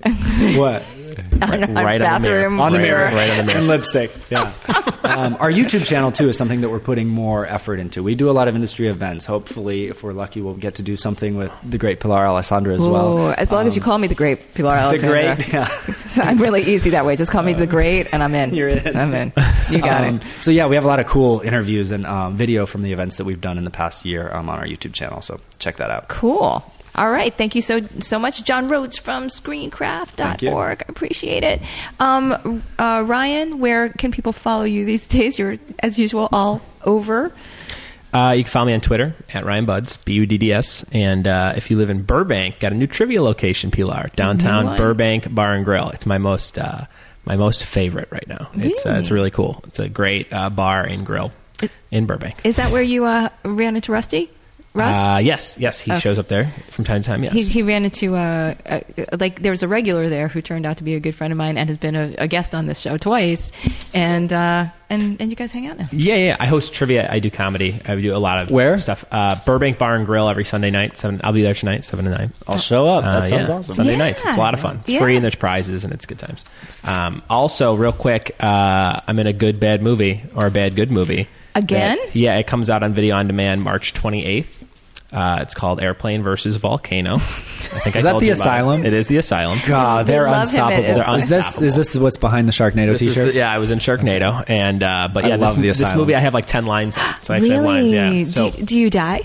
[0.56, 0.82] what
[1.18, 2.40] on, on right on the mirror.
[2.48, 3.58] bathroom on the mirror, right on the mirror.
[3.58, 4.10] and lipstick.
[4.30, 4.52] Yeah.
[5.04, 8.02] um, our YouTube channel too is something that we're putting more effort into.
[8.02, 9.26] We do a lot of industry events.
[9.26, 12.86] Hopefully, if we're lucky, we'll get to do something with the great Pilar Alessandra as
[12.86, 13.30] well.
[13.36, 15.34] As long as you call me the great Pilar The Alessandra.
[15.36, 15.68] great, yeah.
[16.24, 17.16] I'm really easy that way.
[17.16, 18.54] Just call me the great, and I'm in.
[18.54, 18.96] You're in.
[18.96, 19.32] I'm in.
[19.70, 20.26] You got Um, it.
[20.40, 23.16] So yeah, we have a lot of cool interviews and um, video from the events
[23.16, 25.20] that we've done in the past year um, on our YouTube channel.
[25.20, 26.08] So check that out.
[26.08, 26.62] Cool.
[26.96, 27.34] All right.
[27.34, 30.42] Thank you so so much, John Rhodes from Thank screencraft.org.
[30.42, 30.50] you.
[30.56, 31.60] I appreciate it.
[31.98, 35.38] Um, uh, Ryan, where can people follow you these days?
[35.38, 37.32] You're, as usual, all over.
[38.12, 40.84] Uh, you can follow me on Twitter at Ryan Budds, B U D D S.
[40.92, 44.76] And uh, if you live in Burbank, got a new trivia location, Pilar, downtown one.
[44.78, 45.88] Burbank Bar and Grill.
[45.90, 46.86] It's my most uh,
[47.24, 48.50] my most favorite right now.
[48.54, 49.18] It's uh, it's Really?
[49.22, 49.64] really cool.
[49.66, 51.32] It's a great uh, bar and grill
[51.90, 52.36] in Burbank.
[52.44, 54.30] Is that where you uh, ran into Rusty?
[54.74, 54.94] Russ?
[54.96, 56.00] Uh, yes, yes, he Okay.
[56.00, 57.22] shows up there from time to time.
[57.22, 58.80] Yes, He, he ran into uh, uh,
[59.20, 61.36] like there was a regular there who turned out to be a good friend of
[61.36, 63.52] mine and has been a, a guest on this show twice,
[63.94, 65.88] and uh, and and you guys hang out now.
[65.92, 66.36] Yeah, yeah.
[66.40, 67.08] I host trivia.
[67.08, 67.80] I do comedy.
[67.86, 68.76] I do a lot of Where?
[68.78, 69.04] stuff.
[69.12, 70.96] Uh, Burbank Bar and Grill every Sunday night.
[70.96, 71.20] Seven.
[71.22, 72.32] I'll be there tonight, seven to nine.
[72.48, 73.04] I'll show up.
[73.04, 73.54] That Uh, sounds yeah.
[73.54, 73.74] awesome.
[73.74, 73.98] Sunday Yeah.
[73.98, 74.22] nights.
[74.24, 74.78] It's a lot of fun.
[74.80, 74.98] It's Yeah.
[74.98, 76.44] free and there's prizes and it's good times.
[76.82, 80.90] Um, also, real quick, uh, I'm in a good bad movie or a bad good
[80.90, 81.28] movie.
[81.56, 81.98] Again?
[82.06, 84.53] That- yeah, it comes out on video on demand March 28th.
[85.14, 87.14] Uh, it's called Airplane versus Volcano.
[87.14, 88.80] I think Is I that the Asylum?
[88.80, 88.88] It.
[88.88, 89.56] it is the Asylum.
[89.66, 91.14] God, They they're love him in unstoppable.
[91.14, 91.16] it.
[91.22, 93.28] Is this is this what's behind the Sharknado This T-shirt?
[93.32, 95.94] the- yeah, I was in Sharknado, and uh, but I yeah, love this, The this
[95.94, 96.96] movie I have like ten lines.
[96.96, 97.92] in it, So I actually have really?
[97.92, 97.92] lines.
[97.92, 98.24] Yeah.
[98.24, 99.20] So do, do you die?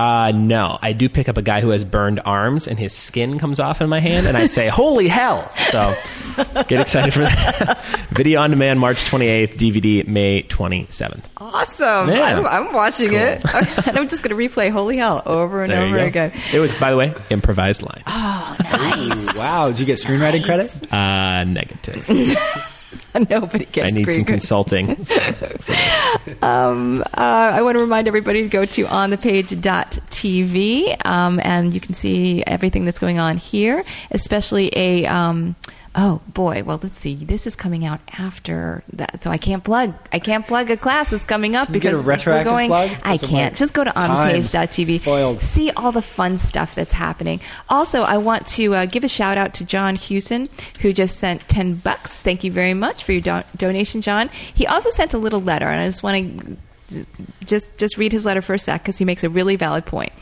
[0.00, 3.38] Uh, no, I do pick up a guy who has burned arms and his skin
[3.38, 5.94] comes off in my hand, and I say, "Holy hell!" So
[6.68, 7.78] get excited for that.
[8.10, 9.56] Video on demand, March 28th.
[9.56, 11.24] DVD, May 27th.
[11.36, 12.08] Awesome!
[12.08, 12.38] Yeah.
[12.38, 13.44] I'm, I'm watching it,
[13.86, 16.04] and I'm just going to replay "Holy Hell" over and There over go.
[16.06, 16.32] again.
[16.54, 18.02] It was, by the way, improvised line.
[18.06, 19.36] Oh, nice!
[19.36, 20.90] Wow, did you get screenwriting credit?
[20.92, 22.06] Uh, negative.
[23.30, 23.86] Nobody gets.
[23.86, 25.06] I need some consulting.
[26.42, 31.94] Um, uh, I want to remind everybody to go to onthepage.tv um, and you can
[31.94, 35.06] see everything that's going on here, especially a.
[35.06, 35.54] Um,
[35.92, 36.62] Oh boy!
[36.64, 37.16] Well, let's see.
[37.16, 39.92] This is coming out after that, so I can't plug.
[40.12, 42.50] I can't plug a class that's coming up Can you get a because retroactive we're
[42.58, 42.68] going.
[42.68, 42.90] plug?
[43.02, 43.56] I can't.
[43.56, 43.92] Just go to.
[44.98, 45.40] Foiled.
[45.40, 47.40] See all the fun stuff that's happening.
[47.68, 50.48] Also, I want to uh, give a shout out to John Hewson,
[50.80, 52.22] who just sent ten bucks.
[52.22, 54.28] Thank you very much for your don- donation, John.
[54.54, 56.56] He also sent a little letter, and I just want
[56.90, 57.06] to
[57.46, 60.12] just just read his letter for a sec because he makes a really valid point.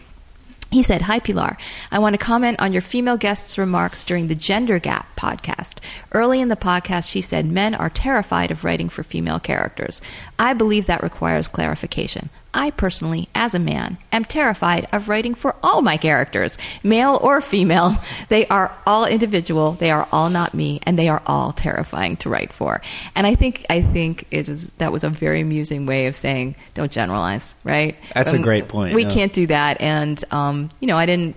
[0.70, 1.56] He said, Hi, Pilar.
[1.90, 5.78] I want to comment on your female guest's remarks during the Gender Gap podcast.
[6.12, 10.02] Early in the podcast, she said men are terrified of writing for female characters.
[10.38, 12.28] I believe that requires clarification.
[12.54, 17.40] I personally, as a man, am terrified of writing for all my characters, male or
[17.40, 17.94] female.
[18.30, 19.72] They are all individual.
[19.72, 22.80] They are all not me, and they are all terrifying to write for.
[23.14, 26.56] And I think I think it was that was a very amusing way of saying
[26.74, 27.96] don't generalize, right?
[28.14, 29.10] That's a Um, great point, We yeah.
[29.10, 31.36] can't do that, and um, you know, I didn't.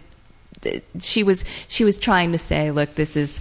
[0.99, 3.39] She was she was trying to say, look, this is.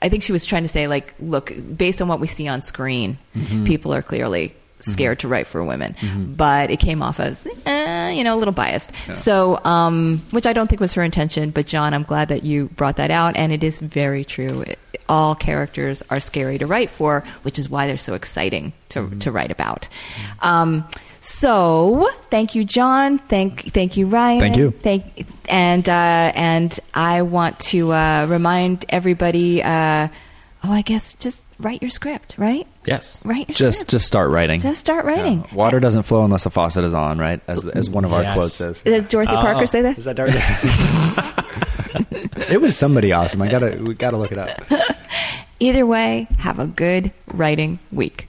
[0.00, 2.62] I think she was trying to say, like, look, based on what we see on
[2.62, 3.64] screen, Mm-hmm.
[3.64, 5.94] people are clearly scared to write for women.
[6.36, 8.90] But it came off as, eh, you know, a little biased.
[9.14, 11.50] So, um, which I don't think was her intention.
[11.50, 14.62] But John, I'm glad that you brought that out, and it is very true.
[14.62, 14.78] It,
[15.08, 19.18] all characters are scary to write for, which is why they're so exciting to Mm-hmm.
[19.20, 19.88] to write about.
[20.40, 20.88] Um,
[21.20, 23.18] so, thank you, John.
[23.18, 24.40] Thank thank you, Ryan.
[24.40, 24.70] Thank you.
[24.70, 29.62] Thank and uh, and I want to uh, remind everybody.
[29.62, 30.08] Uh,
[30.64, 32.66] oh, I guess just write your script, right?
[32.86, 33.20] Yes.
[33.24, 33.46] Right.
[33.48, 33.90] your Just script.
[33.90, 34.60] just start writing.
[34.60, 35.44] just start writing.
[35.48, 35.54] Yeah.
[35.54, 37.40] Water doesn't flow unless the faucet is on, right?
[37.46, 38.82] As as one of our quotes says.
[38.82, 39.40] Does Dorothy Oh.
[39.40, 39.98] Parker say that?
[39.98, 40.30] Is that dark?
[42.50, 43.42] it was somebody awesome.
[43.42, 44.50] I gotta we gotta look it up.
[45.60, 48.28] Either way, have a good writing week.